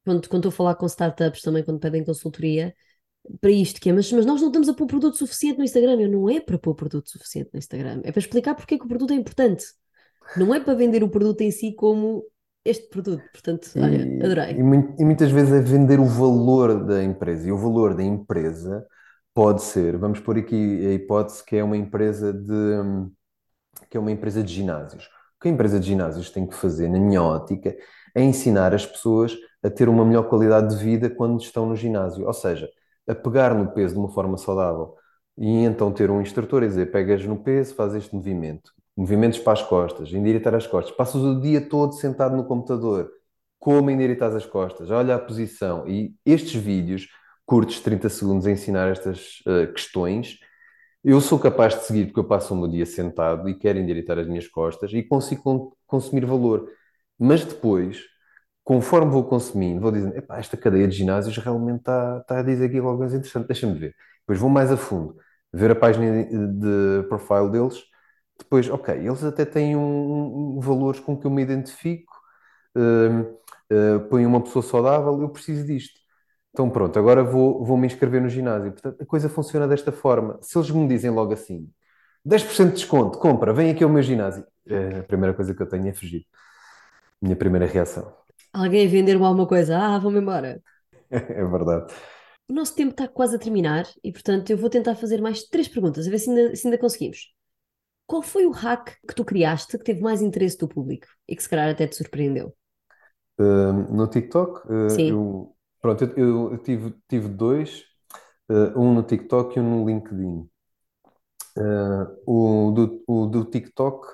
quando, 0.04 0.28
quando 0.28 0.48
estou 0.48 0.48
a 0.50 0.52
falar 0.52 0.74
com 0.74 0.86
startups 0.86 1.42
também, 1.42 1.64
quando 1.64 1.80
pedem 1.80 2.04
consultoria, 2.04 2.74
para 3.40 3.50
isto, 3.50 3.80
que 3.80 3.88
é, 3.88 3.92
mas, 3.92 4.10
mas 4.12 4.26
nós 4.26 4.40
não 4.40 4.48
estamos 4.48 4.68
a 4.68 4.74
pôr 4.74 4.86
produto 4.86 5.16
suficiente 5.16 5.58
no 5.58 5.64
Instagram. 5.64 6.00
Eu 6.00 6.10
não 6.10 6.28
é 6.28 6.40
para 6.40 6.58
pôr 6.58 6.74
produto 6.74 7.08
suficiente 7.08 7.50
no 7.52 7.58
Instagram, 7.58 8.00
é 8.04 8.10
para 8.10 8.20
explicar 8.20 8.54
porque 8.54 8.74
é 8.74 8.78
que 8.78 8.84
o 8.84 8.88
produto 8.88 9.12
é 9.12 9.16
importante. 9.16 9.64
Não 10.36 10.54
é 10.54 10.60
para 10.60 10.74
vender 10.74 11.02
o 11.04 11.08
produto 11.08 11.40
em 11.42 11.50
si 11.50 11.74
como 11.74 12.24
este 12.64 12.88
produto. 12.88 13.22
Portanto, 13.32 13.70
olha, 13.76 14.02
adorei. 14.24 14.54
E, 14.54 14.58
e, 14.58 15.04
muitas 15.04 15.30
vezes 15.30 15.52
é 15.52 15.60
vender 15.60 16.00
o 16.00 16.06
valor 16.06 16.84
da 16.84 17.02
empresa. 17.02 17.48
E 17.48 17.52
o 17.52 17.58
valor 17.58 17.94
da 17.94 18.02
empresa 18.02 18.84
Pode 19.34 19.62
ser. 19.62 19.96
Vamos 19.96 20.20
pôr 20.20 20.36
aqui 20.38 20.86
a 20.86 20.92
hipótese 20.92 21.44
que 21.44 21.56
é 21.56 21.64
uma 21.64 21.76
empresa 21.76 22.32
de, 22.32 23.08
que 23.90 23.96
é 23.96 24.00
uma 24.00 24.10
empresa 24.12 24.42
de 24.42 24.52
ginásios. 24.52 25.06
O 25.06 25.42
que 25.42 25.48
a 25.48 25.50
empresa 25.50 25.80
de 25.80 25.86
ginásios 25.86 26.30
tem 26.30 26.46
que 26.46 26.54
fazer, 26.54 26.88
na 26.88 27.00
minha 27.00 27.22
ótica, 27.22 27.74
é 28.14 28.22
ensinar 28.22 28.74
as 28.74 28.86
pessoas 28.86 29.34
a 29.62 29.70
ter 29.70 29.88
uma 29.88 30.04
melhor 30.04 30.28
qualidade 30.28 30.76
de 30.76 30.84
vida 30.84 31.08
quando 31.08 31.40
estão 31.40 31.66
no 31.66 31.74
ginásio. 31.74 32.26
Ou 32.26 32.32
seja, 32.32 32.68
a 33.08 33.14
pegar 33.14 33.54
no 33.54 33.72
peso 33.72 33.94
de 33.94 34.00
uma 34.00 34.10
forma 34.10 34.36
saudável. 34.36 34.94
E 35.38 35.64
então 35.64 35.90
ter 35.92 36.10
um 36.10 36.20
instrutor 36.20 36.62
a 36.62 36.66
dizer, 36.66 36.92
pegas 36.92 37.24
no 37.24 37.42
peso, 37.42 37.74
faz 37.74 37.94
este 37.94 38.14
movimento. 38.14 38.70
Movimentos 38.94 39.38
para 39.38 39.54
as 39.54 39.62
costas, 39.62 40.12
endireitar 40.12 40.54
as 40.54 40.66
costas. 40.66 40.94
Passas 40.94 41.22
o 41.22 41.40
dia 41.40 41.60
todo 41.60 41.94
sentado 41.94 42.36
no 42.36 42.44
computador. 42.44 43.10
Como 43.58 43.90
endireitar 43.90 44.34
as 44.36 44.44
costas? 44.44 44.90
Olha 44.90 45.14
a 45.14 45.18
posição. 45.18 45.88
E 45.88 46.14
estes 46.26 46.54
vídeos 46.54 47.08
curtos 47.52 47.80
30 47.80 48.08
segundos 48.08 48.46
a 48.46 48.50
ensinar 48.50 48.88
estas 48.88 49.40
uh, 49.40 49.70
questões, 49.74 50.38
eu 51.04 51.20
sou 51.20 51.38
capaz 51.38 51.74
de 51.74 51.84
seguir, 51.84 52.06
porque 52.06 52.20
eu 52.20 52.24
passo 52.24 52.54
o 52.54 52.56
meu 52.56 52.66
dia 52.66 52.86
sentado 52.86 53.46
e 53.46 53.54
quero 53.54 53.78
endireitar 53.78 54.18
as 54.18 54.26
minhas 54.26 54.48
costas 54.48 54.90
e 54.94 55.02
consigo 55.02 55.76
consumir 55.86 56.24
valor. 56.24 56.66
Mas 57.18 57.44
depois, 57.44 58.00
conforme 58.64 59.10
vou 59.10 59.24
consumindo, 59.24 59.82
vou 59.82 59.92
dizendo, 59.92 60.14
esta 60.30 60.56
cadeia 60.56 60.88
de 60.88 60.96
ginásios 60.96 61.36
realmente 61.36 61.80
está, 61.80 62.20
está 62.22 62.38
a 62.38 62.42
dizer 62.42 62.64
aqui 62.66 62.78
alguma 62.78 62.96
coisa 62.96 63.18
interessante, 63.18 63.48
deixa-me 63.48 63.78
ver. 63.78 63.94
Depois 64.20 64.38
vou 64.38 64.48
mais 64.48 64.72
a 64.72 64.76
fundo, 64.78 65.14
ver 65.52 65.72
a 65.72 65.74
página 65.74 66.24
de 66.24 67.06
profile 67.06 67.50
deles, 67.50 67.84
depois, 68.38 68.70
ok, 68.70 68.94
eles 68.94 69.22
até 69.24 69.44
têm 69.44 69.76
um, 69.76 70.56
um 70.56 70.60
valores 70.60 71.00
com 71.00 71.18
que 71.18 71.26
eu 71.26 71.30
me 71.30 71.42
identifico, 71.42 72.14
uh, 72.78 73.20
uh, 73.70 74.08
põem 74.08 74.24
uma 74.24 74.40
pessoa 74.42 74.62
saudável, 74.62 75.20
eu 75.20 75.28
preciso 75.28 75.66
disto. 75.66 76.01
Então 76.52 76.68
pronto, 76.68 76.98
agora 76.98 77.24
vou, 77.24 77.64
vou 77.64 77.76
me 77.78 77.86
inscrever 77.86 78.20
no 78.20 78.28
ginásio. 78.28 78.72
Portanto, 78.72 79.02
a 79.02 79.06
coisa 79.06 79.28
funciona 79.28 79.66
desta 79.66 79.90
forma. 79.90 80.38
Se 80.42 80.56
eles 80.58 80.70
me 80.70 80.86
dizem 80.86 81.10
logo 81.10 81.32
assim, 81.32 81.70
10% 82.24 82.68
de 82.68 82.74
desconto, 82.74 83.18
compra, 83.18 83.52
vem 83.52 83.70
aqui 83.70 83.82
ao 83.82 83.90
meu 83.90 84.02
ginásio. 84.02 84.46
É, 84.66 85.00
a 85.00 85.02
primeira 85.02 85.34
coisa 85.34 85.54
que 85.54 85.62
eu 85.62 85.68
tenho 85.68 85.88
é 85.88 85.92
fugir. 85.92 86.26
Minha 87.20 87.36
primeira 87.36 87.66
reação. 87.66 88.12
Alguém 88.52 88.86
vender-me 88.86 89.24
alguma 89.24 89.46
coisa? 89.46 89.78
Ah, 89.78 89.98
vou-me 89.98 90.18
embora. 90.18 90.62
é 91.10 91.44
verdade. 91.44 91.92
O 92.48 92.52
nosso 92.52 92.74
tempo 92.74 92.90
está 92.90 93.08
quase 93.08 93.36
a 93.36 93.38
terminar 93.38 93.86
e, 94.04 94.12
portanto, 94.12 94.50
eu 94.50 94.58
vou 94.58 94.68
tentar 94.68 94.94
fazer 94.94 95.22
mais 95.22 95.44
três 95.44 95.68
perguntas, 95.68 96.06
a 96.06 96.10
ver 96.10 96.18
se 96.18 96.28
ainda, 96.28 96.54
se 96.54 96.66
ainda 96.66 96.78
conseguimos. 96.78 97.32
Qual 98.06 98.22
foi 98.22 98.44
o 98.44 98.50
hack 98.50 98.98
que 99.08 99.14
tu 99.14 99.24
criaste 99.24 99.78
que 99.78 99.84
teve 99.84 100.02
mais 100.02 100.20
interesse 100.20 100.58
do 100.58 100.68
público 100.68 101.06
e 101.26 101.34
que 101.34 101.42
se 101.42 101.48
calhar 101.48 101.70
até 101.70 101.86
te 101.86 101.96
surpreendeu? 101.96 102.54
Uh, 103.38 103.72
no 103.90 104.06
TikTok, 104.06 104.68
uh, 104.68 104.90
Sim. 104.90 105.10
eu 105.10 105.56
Pronto, 105.82 106.04
eu, 106.16 106.52
eu 106.52 106.58
tive, 106.58 106.94
tive 107.08 107.28
dois, 107.28 107.84
uh, 108.48 108.78
um 108.80 108.94
no 108.94 109.02
TikTok 109.02 109.58
e 109.58 109.60
um 109.60 109.80
no 109.80 109.86
LinkedIn. 109.86 110.48
Uh, 111.58 112.22
o, 112.24 112.70
do, 112.70 113.04
o 113.06 113.26
do 113.26 113.44
TikTok 113.44 114.06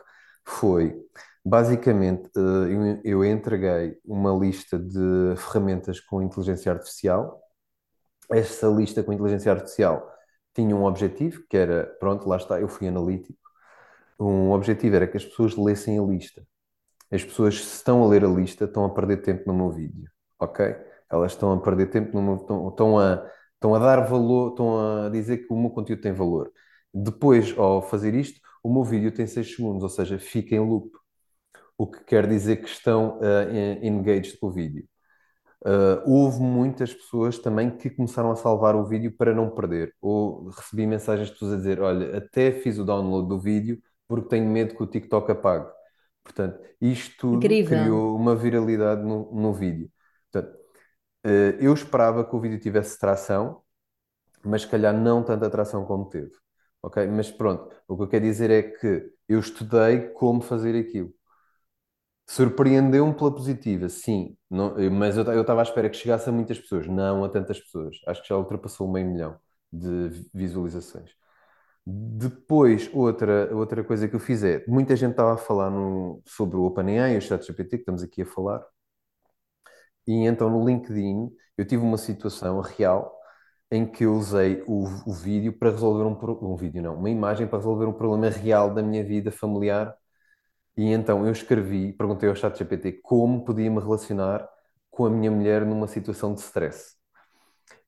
foi 0.45 0.99
basicamente 1.45 2.29
uh, 2.37 2.67
eu, 2.67 3.01
eu 3.05 3.25
entreguei 3.25 3.99
uma 4.05 4.33
lista 4.33 4.79
de 4.79 5.37
ferramentas 5.37 6.01
com 6.01 6.23
inteligência 6.23 6.73
artificial. 6.73 7.39
Essa 8.31 8.67
lista 8.69 9.03
com 9.03 9.13
inteligência 9.13 9.53
artificial 9.53 10.11
tinha 10.55 10.75
um 10.75 10.85
objetivo, 10.85 11.45
que 11.51 11.57
era, 11.57 11.85
pronto, 12.01 12.29
lá 12.29 12.39
está, 12.39 12.61
eu 12.61 12.69
fui 12.69 12.89
analítico. 12.89 13.39
Um 14.19 14.53
objetivo 14.53 14.97
era 14.97 15.07
que 15.07 15.19
as 15.19 15.25
pessoas 15.25 15.57
lessem 15.57 15.99
a 15.99 16.03
lista. 16.03 16.43
As 17.11 17.25
pessoas, 17.25 17.57
se 17.57 17.77
estão 17.77 18.03
a 18.05 18.09
ler 18.09 18.25
a 18.25 18.29
lista, 18.29 18.65
estão 18.65 18.85
a 18.87 18.91
perder 18.95 19.19
tempo 19.19 19.45
no 19.47 19.55
meu 19.55 19.71
vídeo, 19.71 20.11
ok? 20.41 20.88
Elas 21.11 21.33
estão 21.33 21.53
a 21.53 21.61
perder 21.61 21.87
tempo 21.91 22.21
meu, 22.21 22.37
estão, 22.37 22.69
estão 22.69 22.99
a, 22.99 23.27
estão 23.55 23.75
a 23.75 23.79
dar 23.79 24.01
valor, 24.07 24.51
estão 24.51 25.07
a 25.07 25.09
dizer 25.09 25.39
que 25.39 25.53
o 25.53 25.57
meu 25.59 25.71
conteúdo 25.71 26.03
tem 26.03 26.13
valor. 26.13 26.53
Depois, 26.93 27.57
ao 27.59 27.83
fazer 27.83 28.15
isto, 28.15 28.41
o 28.63 28.73
meu 28.73 28.85
vídeo 28.85 29.13
tem 29.13 29.27
6 29.27 29.55
segundos, 29.57 29.83
ou 29.83 29.89
seja, 29.89 30.19
fica 30.19 30.55
em 30.55 30.61
loop. 30.61 30.91
O 31.77 31.87
que 31.87 32.05
quer 32.05 32.27
dizer 32.27 32.57
que 32.57 32.69
estão 32.69 33.19
uh, 33.19 33.85
engaged 33.85 34.39
com 34.39 34.49
o 34.49 34.51
vídeo. 34.53 34.85
Uh, 35.65 36.03
houve 36.07 36.41
muitas 36.41 36.95
pessoas 36.95 37.39
também 37.39 37.71
que 37.71 37.91
começaram 37.91 38.31
a 38.31 38.37
salvar 38.37 38.77
o 38.77 38.85
vídeo 38.87 39.13
para 39.17 39.35
não 39.35 39.51
perder. 39.51 39.95
Ou 40.01 40.49
recebi 40.51 40.87
mensagens 40.87 41.29
de 41.29 41.35
pessoas 41.35 41.55
a 41.55 41.57
dizer: 41.57 41.81
Olha, 41.81 42.17
até 42.17 42.53
fiz 42.53 42.79
o 42.79 42.85
download 42.85 43.29
do 43.29 43.41
vídeo 43.41 43.81
porque 44.07 44.29
tenho 44.29 44.49
medo 44.49 44.75
que 44.75 44.83
o 44.83 44.87
TikTok 44.87 45.31
apague. 45.33 45.71
Portanto, 46.25 46.61
isto 46.81 47.17
tudo 47.19 47.37
Incrível. 47.37 47.81
criou 47.81 48.17
uma 48.17 48.35
viralidade 48.35 49.03
no, 49.03 49.33
no 49.33 49.53
vídeo. 49.53 49.91
Portanto, 50.31 50.59
eu 51.61 51.73
esperava 51.75 52.25
que 52.25 52.35
o 52.37 52.41
vídeo 52.41 52.61
tivesse 52.61 52.99
tração, 52.99 53.63
mas 54.45 54.63
se 54.63 54.69
calhar 54.69 54.95
não 54.95 55.23
tanta 55.25 55.47
atração 55.47 55.85
como 55.85 56.09
teve. 56.09 56.33
Ok? 56.83 57.07
Mas 57.09 57.31
pronto, 57.31 57.75
o 57.89 57.97
que 57.97 58.03
eu 58.05 58.09
quero 58.09 58.25
dizer 58.25 58.51
é 58.51 58.63
que 58.63 59.11
eu 59.29 59.41
estudei 59.41 60.11
como 60.11 60.41
fazer 60.43 60.79
aquilo. 60.79 61.13
Surpreendeu-me 62.27 63.15
pela 63.15 63.35
positiva, 63.35 63.89
sim, 63.89 64.37
não, 64.51 64.75
mas 64.93 65.17
eu 65.17 65.41
estava 65.41 65.61
à 65.61 65.63
espera 65.63 65.89
que 65.89 65.97
chegasse 65.97 66.29
a 66.29 66.33
muitas 66.33 66.59
pessoas, 66.59 66.87
não 66.87 67.25
a 67.25 67.29
tantas 67.29 67.59
pessoas. 67.59 67.97
Acho 68.07 68.23
que 68.23 68.29
já 68.29 68.37
ultrapassou 68.37 68.87
meio 68.91 69.07
milhão 69.07 69.39
de 69.73 70.11
visualizações. 70.35 71.11
Depois, 71.87 72.91
outra, 72.95 73.55
outra 73.55 73.85
coisa 73.85 74.09
que 74.09 74.17
eu 74.17 74.21
fiz 74.21 74.45
é, 74.45 74.65
muita 74.69 74.97
gente 74.97 75.13
estava 75.13 75.35
a 75.35 75.39
falar 75.39 75.71
no, 75.71 76.23
sobre 76.27 76.57
o 76.59 76.65
OpenAI 76.65 77.15
e 77.15 77.19
o 77.19 77.23
ChatGPT, 77.23 77.79
que 77.79 77.83
estamos 77.83 78.03
aqui 78.03 78.23
a 78.23 78.27
falar, 78.27 78.65
e 80.09 80.27
então 80.27 80.49
no 80.51 80.67
LinkedIn 80.67 81.31
eu 81.59 81.67
tive 81.67 81.83
uma 81.83 81.99
situação 81.99 82.61
real 82.61 83.15
em 83.71 83.87
que 83.87 84.05
eu 84.05 84.15
usei 84.15 84.63
o, 84.67 84.85
o 85.07 85.13
vídeo 85.13 85.53
para 85.53 85.71
resolver 85.71 86.05
um, 86.05 86.53
um 86.53 86.57
vídeo, 86.57 86.83
não, 86.83 86.95
uma 86.97 87.11
imagem 87.11 87.47
para 87.47 87.59
resolver 87.59 87.85
um 87.87 87.93
problema 87.93 88.31
real 88.31 88.73
da 88.73 88.83
minha 88.83 89.05
vida 89.05 89.31
familiar. 89.31 89.95
E 90.77 90.93
então 90.93 91.27
eu 91.27 91.33
escrevi, 91.33 91.93
perguntei 91.93 92.29
ao 92.29 92.37
ChatGPT 92.37 93.01
como 93.03 93.45
podia 93.45 93.71
me 93.71 93.81
relacionar 93.81 94.49
com 94.91 95.07
a 95.07 95.11
minha 95.11 95.31
mulher 95.31 95.67
numa 95.67 95.87
situação 95.87 96.35
de 96.35 96.41
stress. 96.41 96.97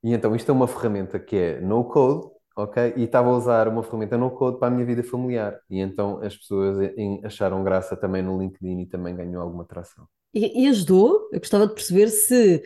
E 0.02 0.12
então 0.12 0.36
isto 0.36 0.50
é 0.50 0.52
uma 0.54 0.68
ferramenta 0.68 1.18
que 1.18 1.36
é 1.36 1.60
no 1.60 1.84
code, 1.84 2.30
ok? 2.56 2.94
E 2.96 3.04
estava 3.04 3.30
a 3.30 3.32
usar 3.36 3.68
uma 3.68 3.82
ferramenta 3.82 4.18
no 4.18 4.30
code 4.30 4.58
para 4.58 4.68
a 4.68 4.70
minha 4.70 4.84
vida 4.86 5.02
familiar. 5.02 5.60
E 5.70 5.80
então 5.80 6.20
as 6.22 6.36
pessoas 6.36 6.76
acharam 7.24 7.64
graça 7.64 7.96
também 7.96 8.22
no 8.22 8.38
LinkedIn 8.38 8.80
e 8.82 8.86
também 8.86 9.16
ganhou 9.16 9.42
alguma 9.42 9.62
atração. 9.64 10.06
E, 10.34 10.64
e 10.64 10.68
ajudou? 10.68 11.28
Eu 11.32 11.40
gostava 11.40 11.66
de 11.66 11.74
perceber 11.74 12.08
se 12.08 12.62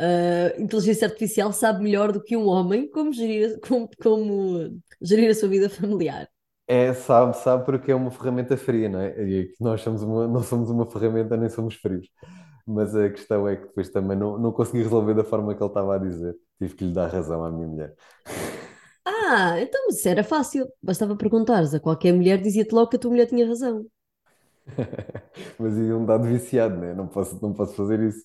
uh, 0.00 0.60
inteligência 0.60 1.06
artificial 1.06 1.52
sabe 1.52 1.82
melhor 1.82 2.12
do 2.12 2.22
que 2.22 2.36
um 2.36 2.46
homem 2.46 2.88
como 2.90 3.12
gerir, 3.12 3.58
como, 3.60 3.88
como 4.02 4.80
gerir 5.00 5.30
a 5.30 5.34
sua 5.34 5.48
vida 5.48 5.68
familiar. 5.70 6.28
É, 6.68 6.92
sabe, 6.92 7.36
sabe 7.36 7.64
porque 7.64 7.92
é 7.92 7.94
uma 7.94 8.10
ferramenta 8.10 8.56
fria, 8.56 8.88
não 8.88 9.00
é? 9.00 9.14
E 9.22 9.54
nós 9.60 9.80
somos 9.82 10.02
uma, 10.02 10.26
não 10.26 10.42
somos 10.42 10.68
uma 10.68 10.84
ferramenta 10.84 11.36
nem 11.36 11.48
somos 11.48 11.76
frios. 11.76 12.08
Mas 12.66 12.94
a 12.96 13.08
questão 13.08 13.46
é 13.48 13.54
que 13.56 13.66
depois 13.68 13.88
também 13.90 14.16
não, 14.18 14.36
não 14.36 14.50
consegui 14.52 14.82
resolver 14.82 15.14
da 15.14 15.22
forma 15.22 15.54
que 15.54 15.62
ele 15.62 15.70
estava 15.70 15.94
a 15.94 15.98
dizer. 15.98 16.34
Tive 16.58 16.74
que 16.74 16.84
lhe 16.84 16.92
dar 16.92 17.08
razão 17.08 17.44
à 17.44 17.50
minha 17.50 17.68
mulher. 17.68 17.94
Ah, 19.04 19.60
então 19.60 19.88
isso 19.88 20.08
era 20.08 20.24
fácil. 20.24 20.66
Bastava 20.82 21.16
perguntares 21.16 21.72
a 21.74 21.80
qualquer 21.80 22.12
mulher, 22.12 22.40
dizia-te 22.40 22.74
logo 22.74 22.88
que 22.90 22.96
a 22.96 22.98
tua 22.98 23.10
mulher 23.10 23.26
tinha 23.26 23.46
razão. 23.46 23.86
Mas 25.58 25.76
ia 25.76 25.96
um 25.96 26.04
dado 26.04 26.24
viciado, 26.24 26.76
né? 26.76 26.92
Não 26.94 27.06
posso, 27.06 27.40
não 27.40 27.52
posso 27.52 27.74
fazer 27.74 28.00
isso. 28.00 28.24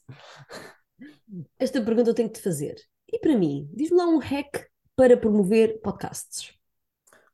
Esta 1.58 1.82
pergunta 1.82 2.10
eu 2.10 2.14
tenho 2.14 2.30
que 2.30 2.40
te 2.40 2.44
fazer. 2.44 2.76
E 3.12 3.20
para 3.20 3.38
mim, 3.38 3.70
diz-me 3.74 3.98
lá 3.98 4.08
um 4.08 4.20
hack 4.20 4.68
para 4.96 5.18
promover 5.18 5.82
podcasts. 5.82 6.54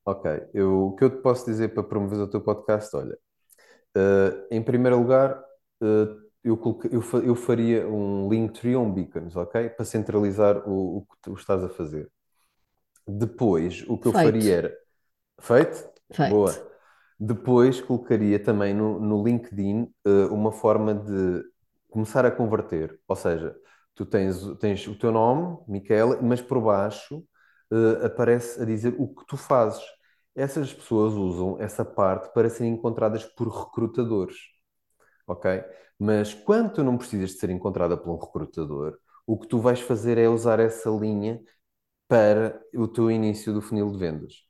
Ok, 0.05 0.29
eu, 0.53 0.87
o 0.87 0.95
que 0.95 1.03
eu 1.03 1.09
te 1.09 1.17
posso 1.17 1.45
dizer 1.45 1.73
para 1.73 1.83
promover 1.83 2.19
o 2.19 2.29
teu 2.29 2.41
podcast? 2.41 2.95
Olha, 2.95 3.17
uh, 3.95 4.47
em 4.49 4.61
primeiro 4.63 4.97
lugar, 4.97 5.37
uh, 5.81 6.27
eu, 6.43 6.59
eu, 6.89 7.21
eu, 7.23 7.35
faria 7.35 7.87
um 7.87 8.29
Linktree 8.29 8.75
ou 8.75 8.85
um 8.85 8.93
Beacons, 8.93 9.35
ok? 9.35 9.69
Para 9.69 9.85
centralizar 9.85 10.67
o, 10.67 10.99
o 10.99 11.01
que 11.01 11.17
tu 11.21 11.33
estás 11.33 11.61
a 11.63 11.69
fazer. 11.69 12.09
Depois, 13.05 13.83
o 13.87 13.97
que 13.97 14.03
Feito. 14.03 14.07
eu 14.07 14.13
faria 14.13 14.55
era. 14.55 14.77
Feito? 15.41 15.89
Feito. 16.11 16.29
Boa. 16.29 16.76
Depois 17.19 17.82
colocaria 17.82 18.39
também 18.39 18.73
no, 18.73 18.99
no 18.99 19.23
LinkedIn 19.23 19.91
uh, 20.06 20.34
uma 20.34 20.51
forma 20.51 20.93
de 20.93 21.43
começar 21.89 22.25
a 22.25 22.32
converter. 22.32 22.99
Ou 23.08 23.15
seja, 23.15 23.56
tu 23.95 24.06
tens, 24.06 24.39
tens 24.60 24.88
o 24.88 24.95
teu 24.97 25.12
nome, 25.12 25.58
Micaela, 25.67 26.21
mas 26.21 26.41
por 26.41 26.62
baixo 26.62 27.23
uh, 27.71 28.06
aparece 28.06 28.62
a 28.62 28.65
dizer 28.65 28.95
o 28.99 29.08
que 29.13 29.25
tu 29.25 29.38
fazes. 29.38 29.84
Essas 30.36 30.71
pessoas 30.73 31.13
usam 31.13 31.58
essa 31.60 31.84
parte 31.84 32.32
para 32.34 32.49
serem 32.49 32.73
encontradas 32.73 33.25
por 33.25 33.47
recrutadores. 33.47 34.38
Ok? 35.27 35.63
Mas 35.99 36.34
quando 36.34 36.73
tu 36.73 36.84
não 36.84 36.97
precisas 36.97 37.32
de 37.32 37.39
ser 37.39 37.49
encontrada 37.49 37.97
por 37.97 38.12
um 38.12 38.17
recrutador, 38.17 38.97
o 39.25 39.38
que 39.38 39.47
tu 39.47 39.60
vais 39.60 39.82
fazer 39.82 40.17
é 40.17 40.30
usar 40.30 40.60
essa 40.60 40.89
linha 40.89 41.41
para 42.08 42.62
o 42.75 42.88
teu 42.88 43.12
início 43.12 43.53
do 43.53 43.62
funil 43.62 43.91
de 43.91 43.97
vendas. 43.99 44.46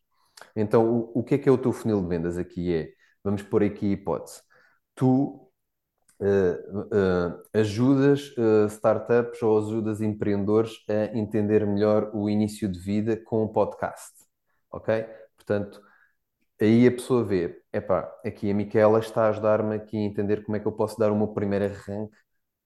Então, 0.60 0.86
o, 0.90 1.20
o 1.20 1.24
que 1.24 1.36
é 1.36 1.38
que 1.38 1.50
é 1.50 1.52
o 1.52 1.58
teu 1.58 1.72
funil 1.72 2.02
de 2.02 2.08
vendas 2.08 2.38
aqui? 2.38 2.74
É, 2.74 2.90
vamos 3.24 3.44
pôr 3.44 3.64
aqui 3.64 3.88
a 3.88 3.94
hipótese. 3.94 4.42
Tu 4.96 5.44
Uh, 6.20 6.80
uh, 6.80 7.44
ajudas 7.54 8.36
uh, 8.40 8.66
startups 8.66 9.40
ou 9.44 9.60
ajudas 9.60 10.02
empreendedores 10.02 10.72
a 10.90 11.16
entender 11.16 11.64
melhor 11.64 12.10
o 12.12 12.28
início 12.28 12.68
de 12.68 12.80
vida 12.80 13.16
com 13.16 13.44
o 13.44 13.50
podcast, 13.50 14.14
ok? 14.72 15.06
Portanto, 15.36 15.80
aí 16.62 16.88
a 16.88 16.92
pessoa 16.92 17.24
vê, 17.24 17.62
epá, 17.72 18.12
aqui 18.26 18.50
a 18.50 18.54
Micaela 18.54 19.00
está 19.00 19.26
a 19.26 19.30
ajudar-me 19.30 19.76
aqui 19.76 19.98
a 19.98 20.02
entender 20.02 20.44
como 20.44 20.58
é 20.58 20.60
que 20.60 20.68
eu 20.68 20.72
posso 20.72 20.98
dar 20.98 21.12
o 21.12 21.16
meu 21.16 21.28
primeiro 21.30 21.66
arranque 21.66 22.18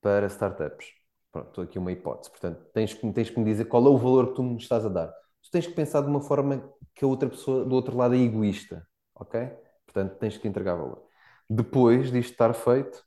para 0.01 0.27
startups. 0.27 0.88
Pronto, 1.32 1.49
estou 1.49 1.63
aqui 1.63 1.80
uma 1.80 1.91
hipótese. 1.91 2.30
Portanto, 2.32 2.65
tens 2.73 2.93
que, 2.93 3.12
tens 3.13 3.30
que 3.30 3.39
me 3.39 3.45
dizer 3.45 3.65
qual 3.65 3.86
é 3.86 3.89
o 3.89 3.97
valor 3.97 4.30
que 4.30 4.36
tu 4.36 4.43
me 4.43 4.58
estás 4.58 4.86
a 4.86 4.89
dar. 4.89 5.08
Tu 5.43 5.51
tens 5.51 5.67
que 5.67 5.73
pensar 5.73 6.01
de 6.01 6.08
uma 6.08 6.21
forma 6.21 6.63
que 6.95 7.06
a 7.06 7.08
outra 7.08 7.30
pessoa 7.30 7.65
do 7.65 7.73
outro 7.73 7.95
lado 7.95 8.15
é 8.15 8.17
egoísta, 8.17 8.86
ok? 9.15 9.49
Portanto, 9.86 10.17
tens 10.17 10.38
que 10.38 10.47
entregar 10.47 10.75
valor. 10.75 11.04
Depois 11.49 12.12
disto 12.12 12.32
estar 12.32 12.54
feito, 12.54 13.04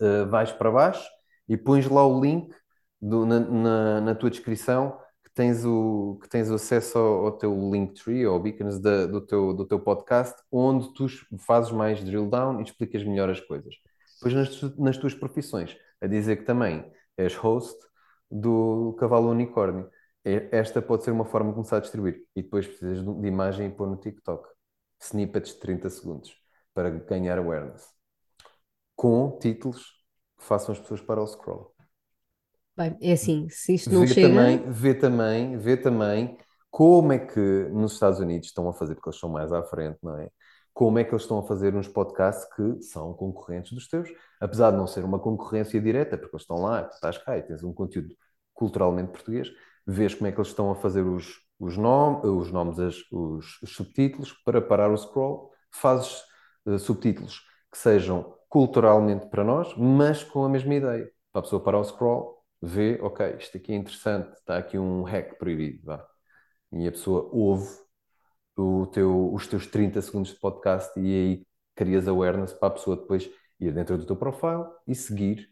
uh, 0.00 0.28
vais 0.28 0.52
para 0.52 0.70
baixo 0.70 1.08
e 1.48 1.56
pões 1.56 1.88
lá 1.88 2.06
o 2.06 2.20
link 2.20 2.54
do, 3.00 3.26
na, 3.26 3.40
na, 3.40 4.00
na, 4.00 4.14
tua 4.14 4.30
descrição 4.30 4.96
que 5.24 5.30
tens 5.34 5.64
o, 5.64 6.18
que 6.22 6.28
tens 6.28 6.50
acesso 6.50 6.98
ao, 6.98 7.26
ao 7.26 7.32
teu 7.32 7.52
Linktree 7.72 8.26
ou 8.26 8.38
beacons 8.40 8.78
da, 8.78 9.06
do, 9.06 9.20
teu, 9.20 9.52
do 9.52 9.66
teu 9.66 9.80
podcast, 9.80 10.36
onde 10.50 10.92
tu 10.94 11.06
fazes 11.38 11.72
mais 11.72 12.02
drill 12.04 12.28
down 12.28 12.60
e 12.60 12.62
explicas 12.62 13.02
melhor 13.02 13.28
as 13.28 13.40
coisas. 13.40 13.74
Depois 14.14 14.34
nas, 14.34 14.78
nas 14.78 14.96
tuas 14.96 15.14
profissões, 15.14 15.76
a 16.00 16.06
dizer 16.06 16.36
que 16.36 16.44
também 16.44 16.84
és 17.16 17.34
host 17.34 17.76
do 18.30 18.94
Cavalo 18.98 19.30
Unicórnio. 19.30 19.90
Esta 20.24 20.80
pode 20.80 21.04
ser 21.04 21.10
uma 21.10 21.24
forma 21.24 21.48
de 21.50 21.54
começar 21.54 21.78
a 21.78 21.80
distribuir. 21.80 22.24
E 22.36 22.42
depois 22.42 22.66
precisas 22.66 23.02
de 23.02 23.26
imagem 23.26 23.68
e 23.68 23.70
pôr 23.70 23.88
no 23.88 23.96
TikTok. 23.96 24.48
Snippets 25.00 25.54
de 25.54 25.60
30 25.60 25.90
segundos 25.90 26.32
para 26.72 26.90
ganhar 26.90 27.38
awareness. 27.38 27.84
Com 28.94 29.36
títulos 29.40 29.84
que 30.38 30.44
façam 30.44 30.72
as 30.72 30.80
pessoas 30.80 31.00
para 31.00 31.20
o 31.20 31.26
scroll. 31.26 31.74
Bem, 32.76 32.96
é 33.02 33.12
assim, 33.12 33.48
se 33.50 33.74
isto 33.74 33.90
não 33.90 34.02
vê 34.02 34.08
chega... 34.08 34.28
Também, 34.28 34.70
vê 34.70 34.94
também, 34.94 35.58
vê 35.58 35.76
também 35.76 36.38
como 36.70 37.12
é 37.12 37.18
que 37.18 37.40
nos 37.70 37.92
Estados 37.92 38.18
Unidos 38.18 38.48
estão 38.48 38.66
a 38.68 38.72
fazer, 38.72 38.94
porque 38.94 39.10
eles 39.10 39.18
são 39.18 39.28
mais 39.28 39.52
à 39.52 39.62
frente, 39.62 39.98
não 40.02 40.18
é? 40.18 40.30
Como 40.72 40.98
é 40.98 41.04
que 41.04 41.10
eles 41.10 41.22
estão 41.22 41.38
a 41.38 41.42
fazer 41.42 41.74
uns 41.74 41.86
podcasts 41.86 42.48
que 42.54 42.80
são 42.82 43.12
concorrentes 43.12 43.72
dos 43.72 43.86
teus, 43.88 44.08
apesar 44.40 44.70
de 44.70 44.78
não 44.78 44.86
ser 44.86 45.04
uma 45.04 45.18
concorrência 45.18 45.78
direta, 45.78 46.16
porque 46.16 46.34
eles 46.34 46.44
estão 46.44 46.56
lá, 46.56 46.84
tu 46.84 46.94
estás 46.94 47.18
cá 47.18 47.36
e 47.36 47.42
tens 47.42 47.62
um 47.62 47.74
conteúdo 47.74 48.16
culturalmente 48.54 49.10
português, 49.10 49.50
vês 49.86 50.14
como 50.14 50.28
é 50.28 50.32
que 50.32 50.38
eles 50.38 50.48
estão 50.48 50.70
a 50.70 50.74
fazer 50.74 51.02
os, 51.02 51.40
os, 51.58 51.76
nom 51.76 52.20
os 52.22 52.50
nomes, 52.50 52.78
os, 52.78 53.60
os, 53.62 53.70
subtítulos 53.70 54.32
para 54.44 54.60
parar 54.60 54.90
o 54.90 54.96
scroll, 54.96 55.50
fazes 55.70 56.22
uh, 56.66 56.78
subtítulos 56.78 57.40
que 57.70 57.78
sejam 57.78 58.34
culturalmente 58.48 59.26
para 59.28 59.44
nós, 59.44 59.74
mas 59.76 60.22
com 60.22 60.44
a 60.44 60.48
mesma 60.48 60.74
ideia. 60.74 61.10
Para 61.32 61.40
a 61.40 61.42
pessoa 61.42 61.62
parar 61.62 61.78
o 61.78 61.84
scroll, 61.84 62.38
vê, 62.60 62.98
ok, 63.02 63.36
isto 63.38 63.56
aqui 63.56 63.72
é 63.72 63.76
interessante, 63.76 64.32
está 64.34 64.58
aqui 64.58 64.78
um 64.78 65.02
hack 65.02 65.38
proibido, 65.38 65.80
vá. 65.84 66.06
E 66.72 66.86
a 66.86 66.92
pessoa 66.92 67.28
ouve 67.32 67.68
teu, 68.92 69.32
os 69.32 69.46
teus 69.46 69.66
30 69.66 70.00
segundos 70.02 70.30
de 70.30 70.38
podcast 70.38 70.98
e 70.98 71.02
aí 71.02 71.46
crias 71.74 72.06
awareness 72.06 72.52
para 72.52 72.68
a 72.68 72.70
pessoa 72.72 72.96
depois 72.96 73.30
ir 73.58 73.72
dentro 73.72 73.96
do 73.96 74.06
teu 74.06 74.16
profile 74.16 74.64
e 74.86 74.94
seguir 74.94 75.48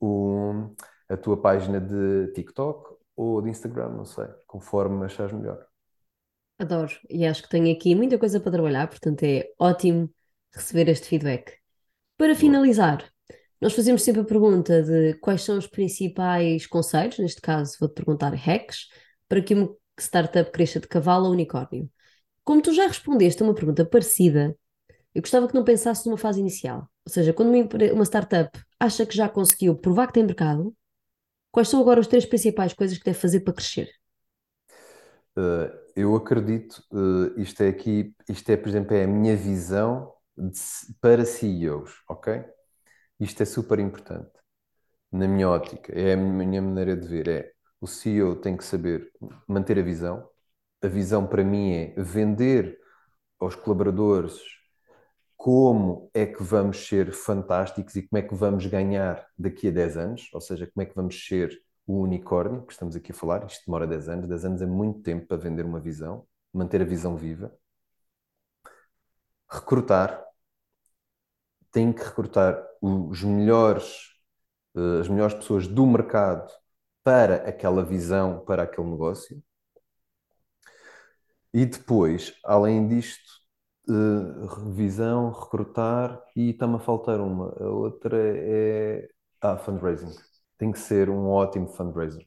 o, 0.00 0.70
a 1.08 1.16
tua 1.16 1.40
página 1.40 1.80
de 1.80 2.32
TikTok 2.32 2.94
ou 3.16 3.40
de 3.40 3.50
Instagram, 3.50 3.90
não 3.90 4.04
sei, 4.04 4.26
conforme 4.46 5.04
achares 5.04 5.32
melhor. 5.32 5.66
Adoro, 6.58 6.92
e 7.10 7.26
acho 7.26 7.42
que 7.42 7.48
tenho 7.48 7.74
aqui 7.74 7.94
muita 7.94 8.18
coisa 8.18 8.38
para 8.40 8.52
trabalhar, 8.52 8.88
portanto 8.88 9.22
é 9.24 9.50
ótimo 9.58 10.10
receber 10.52 10.88
este 10.88 11.08
feedback. 11.08 11.58
Para 12.16 12.34
finalizar, 12.34 13.04
nós 13.60 13.72
fazemos 13.72 14.02
sempre 14.02 14.20
a 14.20 14.24
pergunta 14.24 14.82
de 14.82 15.14
quais 15.14 15.42
são 15.42 15.58
os 15.58 15.66
principais 15.66 16.66
conselhos, 16.66 17.18
neste 17.18 17.40
caso 17.40 17.76
vou-te 17.80 17.94
perguntar 17.94 18.32
hacks, 18.34 18.88
para 19.28 19.42
que 19.42 19.54
uma 19.54 19.74
startup 19.98 20.50
cresça 20.52 20.78
de 20.78 20.86
cavalo 20.86 21.26
a 21.26 21.30
unicórnio. 21.30 21.90
Como 22.44 22.62
tu 22.62 22.72
já 22.72 22.86
respondeste 22.86 23.42
a 23.42 23.46
uma 23.46 23.54
pergunta 23.54 23.84
parecida, 23.84 24.56
eu 25.14 25.22
gostava 25.22 25.48
que 25.48 25.54
não 25.54 25.64
pensasse 25.64 26.06
numa 26.06 26.18
fase 26.18 26.40
inicial. 26.40 26.88
Ou 27.06 27.12
seja, 27.12 27.32
quando 27.32 27.48
uma, 27.48 27.92
uma 27.94 28.04
startup 28.04 28.50
acha 28.78 29.06
que 29.06 29.16
já 29.16 29.28
conseguiu 29.28 29.76
provar 29.76 30.08
que 30.08 30.14
tem 30.14 30.24
mercado, 30.24 30.74
quais 31.54 31.68
são 31.68 31.80
agora 31.80 32.00
as 32.00 32.08
três 32.08 32.26
principais 32.26 32.72
coisas 32.72 32.98
que 32.98 33.04
deve 33.04 33.16
fazer 33.16 33.40
para 33.40 33.54
crescer? 33.54 33.88
Uh, 35.38 35.70
eu 35.94 36.16
acredito, 36.16 36.82
uh, 36.92 37.40
isto 37.40 37.62
é 37.62 37.68
aqui, 37.68 38.12
isto 38.28 38.50
é, 38.50 38.56
por 38.56 38.68
exemplo, 38.68 38.92
é 38.94 39.04
a 39.04 39.06
minha 39.06 39.36
visão 39.36 40.12
de, 40.36 40.58
para 41.00 41.24
CEOs, 41.24 42.02
ok? 42.08 42.42
Isto 43.20 43.44
é 43.44 43.46
super 43.46 43.78
importante. 43.78 44.32
Na 45.12 45.28
minha 45.28 45.48
ótica, 45.48 45.92
é 45.92 46.14
a 46.14 46.16
minha 46.16 46.60
maneira 46.60 46.96
de 46.96 47.06
ver, 47.06 47.28
é 47.28 47.52
o 47.80 47.86
CEO 47.86 48.34
tem 48.36 48.56
que 48.56 48.64
saber 48.64 49.12
manter 49.46 49.78
a 49.78 49.82
visão. 49.82 50.28
A 50.82 50.88
visão 50.88 51.26
para 51.26 51.44
mim 51.44 51.72
é 51.72 51.94
vender 51.96 52.78
aos 53.38 53.54
colaboradores 53.54 54.40
como 55.36 56.10
é 56.14 56.26
que 56.26 56.42
vamos 56.42 56.86
ser 56.86 57.12
fantásticos 57.12 57.96
e 57.96 58.02
como 58.08 58.18
é 58.18 58.22
que 58.22 58.34
vamos 58.34 58.66
ganhar 58.66 59.26
daqui 59.38 59.68
a 59.68 59.70
10 59.70 59.96
anos, 59.96 60.30
ou 60.32 60.40
seja, 60.40 60.66
como 60.66 60.82
é 60.82 60.86
que 60.86 60.94
vamos 60.94 61.26
ser 61.26 61.62
o 61.86 62.00
unicórnio, 62.02 62.64
que 62.66 62.72
estamos 62.72 62.96
aqui 62.96 63.12
a 63.12 63.14
falar, 63.14 63.44
isto 63.46 63.64
demora 63.66 63.86
10 63.86 64.08
anos, 64.08 64.28
10 64.28 64.44
anos 64.44 64.62
é 64.62 64.66
muito 64.66 65.00
tempo 65.02 65.26
para 65.26 65.36
vender 65.36 65.64
uma 65.64 65.80
visão, 65.80 66.26
manter 66.52 66.80
a 66.82 66.84
visão 66.84 67.16
viva. 67.16 67.52
Recrutar, 69.48 70.22
tem 71.72 71.92
que 71.92 72.02
recrutar 72.02 72.62
os 72.80 73.22
melhores, 73.22 74.14
eh, 74.76 75.00
as 75.00 75.08
melhores 75.08 75.34
pessoas 75.34 75.66
do 75.66 75.86
mercado 75.86 76.50
para 77.02 77.36
aquela 77.48 77.84
visão, 77.84 78.44
para 78.44 78.62
aquele 78.64 78.88
negócio. 78.90 79.42
E 81.52 81.64
depois, 81.64 82.34
além 82.44 82.86
disto, 82.88 83.43
uh, 83.88 84.46
revisão, 84.46 85.30
recrutar 85.30 86.22
e 86.36 86.50
está-me 86.50 86.76
a 86.76 86.78
faltar 86.78 87.20
uma. 87.20 87.54
A 87.60 87.68
outra 87.68 88.16
é 88.18 89.08
ah, 89.40 89.56
fundraising. 89.56 90.14
Tem 90.58 90.72
que 90.72 90.78
ser 90.78 91.10
um 91.10 91.28
ótimo 91.28 91.68
fundraiser. 91.68 92.26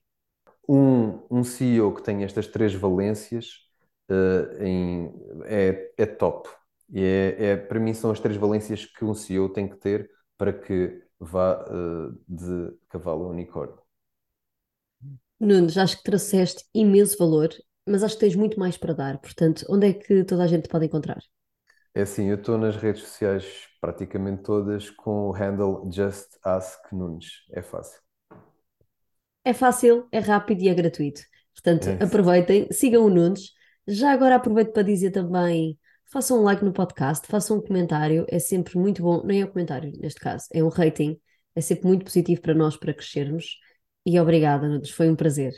Um, 0.67 1.19
um 1.31 1.43
CEO 1.43 1.93
que 1.93 2.03
tem 2.03 2.23
estas 2.23 2.47
três 2.47 2.73
valências 2.73 3.67
uh, 4.09 4.63
em, 4.63 5.13
é, 5.45 5.91
é 5.97 6.05
top. 6.05 6.49
E 6.89 7.01
é, 7.01 7.45
é, 7.51 7.57
para 7.57 7.79
mim 7.79 7.93
são 7.93 8.11
as 8.11 8.19
três 8.19 8.37
valências 8.37 8.85
que 8.85 9.03
um 9.03 9.13
CEO 9.13 9.49
tem 9.49 9.67
que 9.67 9.77
ter 9.77 10.09
para 10.37 10.53
que 10.53 11.01
vá 11.19 11.65
uh, 11.65 12.17
de 12.27 12.73
cavalo 12.89 13.25
a 13.25 13.29
unicórnio. 13.29 13.79
Nunes, 15.39 15.77
acho 15.77 15.97
que 15.97 16.03
trouxeste 16.03 16.65
imenso 16.73 17.17
valor, 17.17 17.49
mas 17.87 18.03
acho 18.03 18.15
que 18.15 18.21
tens 18.21 18.35
muito 18.35 18.59
mais 18.59 18.77
para 18.77 18.93
dar. 18.93 19.19
Portanto, 19.19 19.65
onde 19.69 19.87
é 19.87 19.93
que 19.93 20.23
toda 20.23 20.43
a 20.43 20.47
gente 20.47 20.67
pode 20.67 20.85
encontrar? 20.85 21.21
É 21.97 22.01
assim, 22.03 22.29
eu 22.29 22.36
estou 22.36 22.60
nas 22.60 22.75
redes 22.75 23.01
sociais 23.01 23.67
praticamente 23.81 24.43
todas 24.43 24.91
com 24.91 25.29
o 25.29 25.31
handle 25.31 25.89
Just 25.91 26.27
Ask 26.43 26.93
Nunes. 26.93 27.43
É 27.51 27.63
fácil. 27.63 27.99
É 29.43 29.51
fácil, 29.51 30.07
é 30.12 30.19
rápido 30.19 30.62
e 30.62 30.69
é 30.69 30.75
gratuito. 30.75 31.21
Portanto, 31.55 31.88
é 31.88 32.03
aproveitem, 32.03 32.67
sigam 32.71 33.03
o 33.03 33.10
Nunes. 33.10 33.51
Já 33.88 34.12
agora 34.12 34.36
aproveito 34.36 34.73
para 34.73 34.83
dizer 34.83 35.10
também 35.10 35.75
façam 36.05 36.39
um 36.39 36.43
like 36.43 36.63
no 36.63 36.71
podcast, 36.71 37.25
façam 37.25 37.57
um 37.57 37.62
comentário, 37.62 38.27
é 38.29 38.38
sempre 38.38 38.77
muito 38.77 39.01
bom, 39.01 39.23
nem 39.25 39.41
é 39.41 39.45
um 39.45 39.49
comentário 39.49 39.91
neste 39.97 40.19
caso, 40.19 40.45
é 40.53 40.63
um 40.63 40.69
rating, 40.69 41.19
é 41.55 41.62
sempre 41.62 41.88
muito 41.88 42.05
positivo 42.05 42.41
para 42.41 42.53
nós 42.53 42.77
para 42.77 42.93
crescermos. 42.93 43.57
E 44.05 44.19
obrigada, 44.19 44.67
Nunes, 44.67 44.91
foi 44.91 45.10
um 45.10 45.15
prazer. 45.15 45.51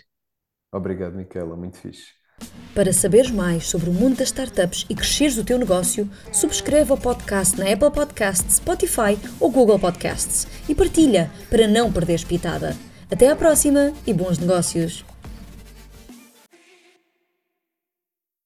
Obrigado, 0.71 1.17
Miquela, 1.17 1.57
muito 1.57 1.79
fixe. 1.79 2.18
Para 2.73 2.93
saberes 2.93 3.31
mais 3.31 3.67
sobre 3.67 3.89
o 3.89 3.93
mundo 3.93 4.17
das 4.17 4.29
startups 4.29 4.85
e 4.89 4.95
cresceres 4.95 5.37
o 5.37 5.43
teu 5.43 5.57
negócio, 5.57 6.09
subscreve 6.31 6.93
o 6.93 6.97
podcast 6.97 7.59
na 7.59 7.65
Apple 7.65 7.91
Podcasts, 7.91 8.55
Spotify 8.55 9.17
ou 9.39 9.51
Google 9.51 9.79
Podcasts 9.79 10.47
e 10.67 10.75
partilha 10.75 11.29
para 11.49 11.67
não 11.67 11.91
perderes 11.91 12.23
pitada. 12.23 12.75
Até 13.11 13.29
à 13.29 13.35
próxima 13.35 13.91
e 14.05 14.13
bons 14.13 14.37
negócios! 14.37 15.03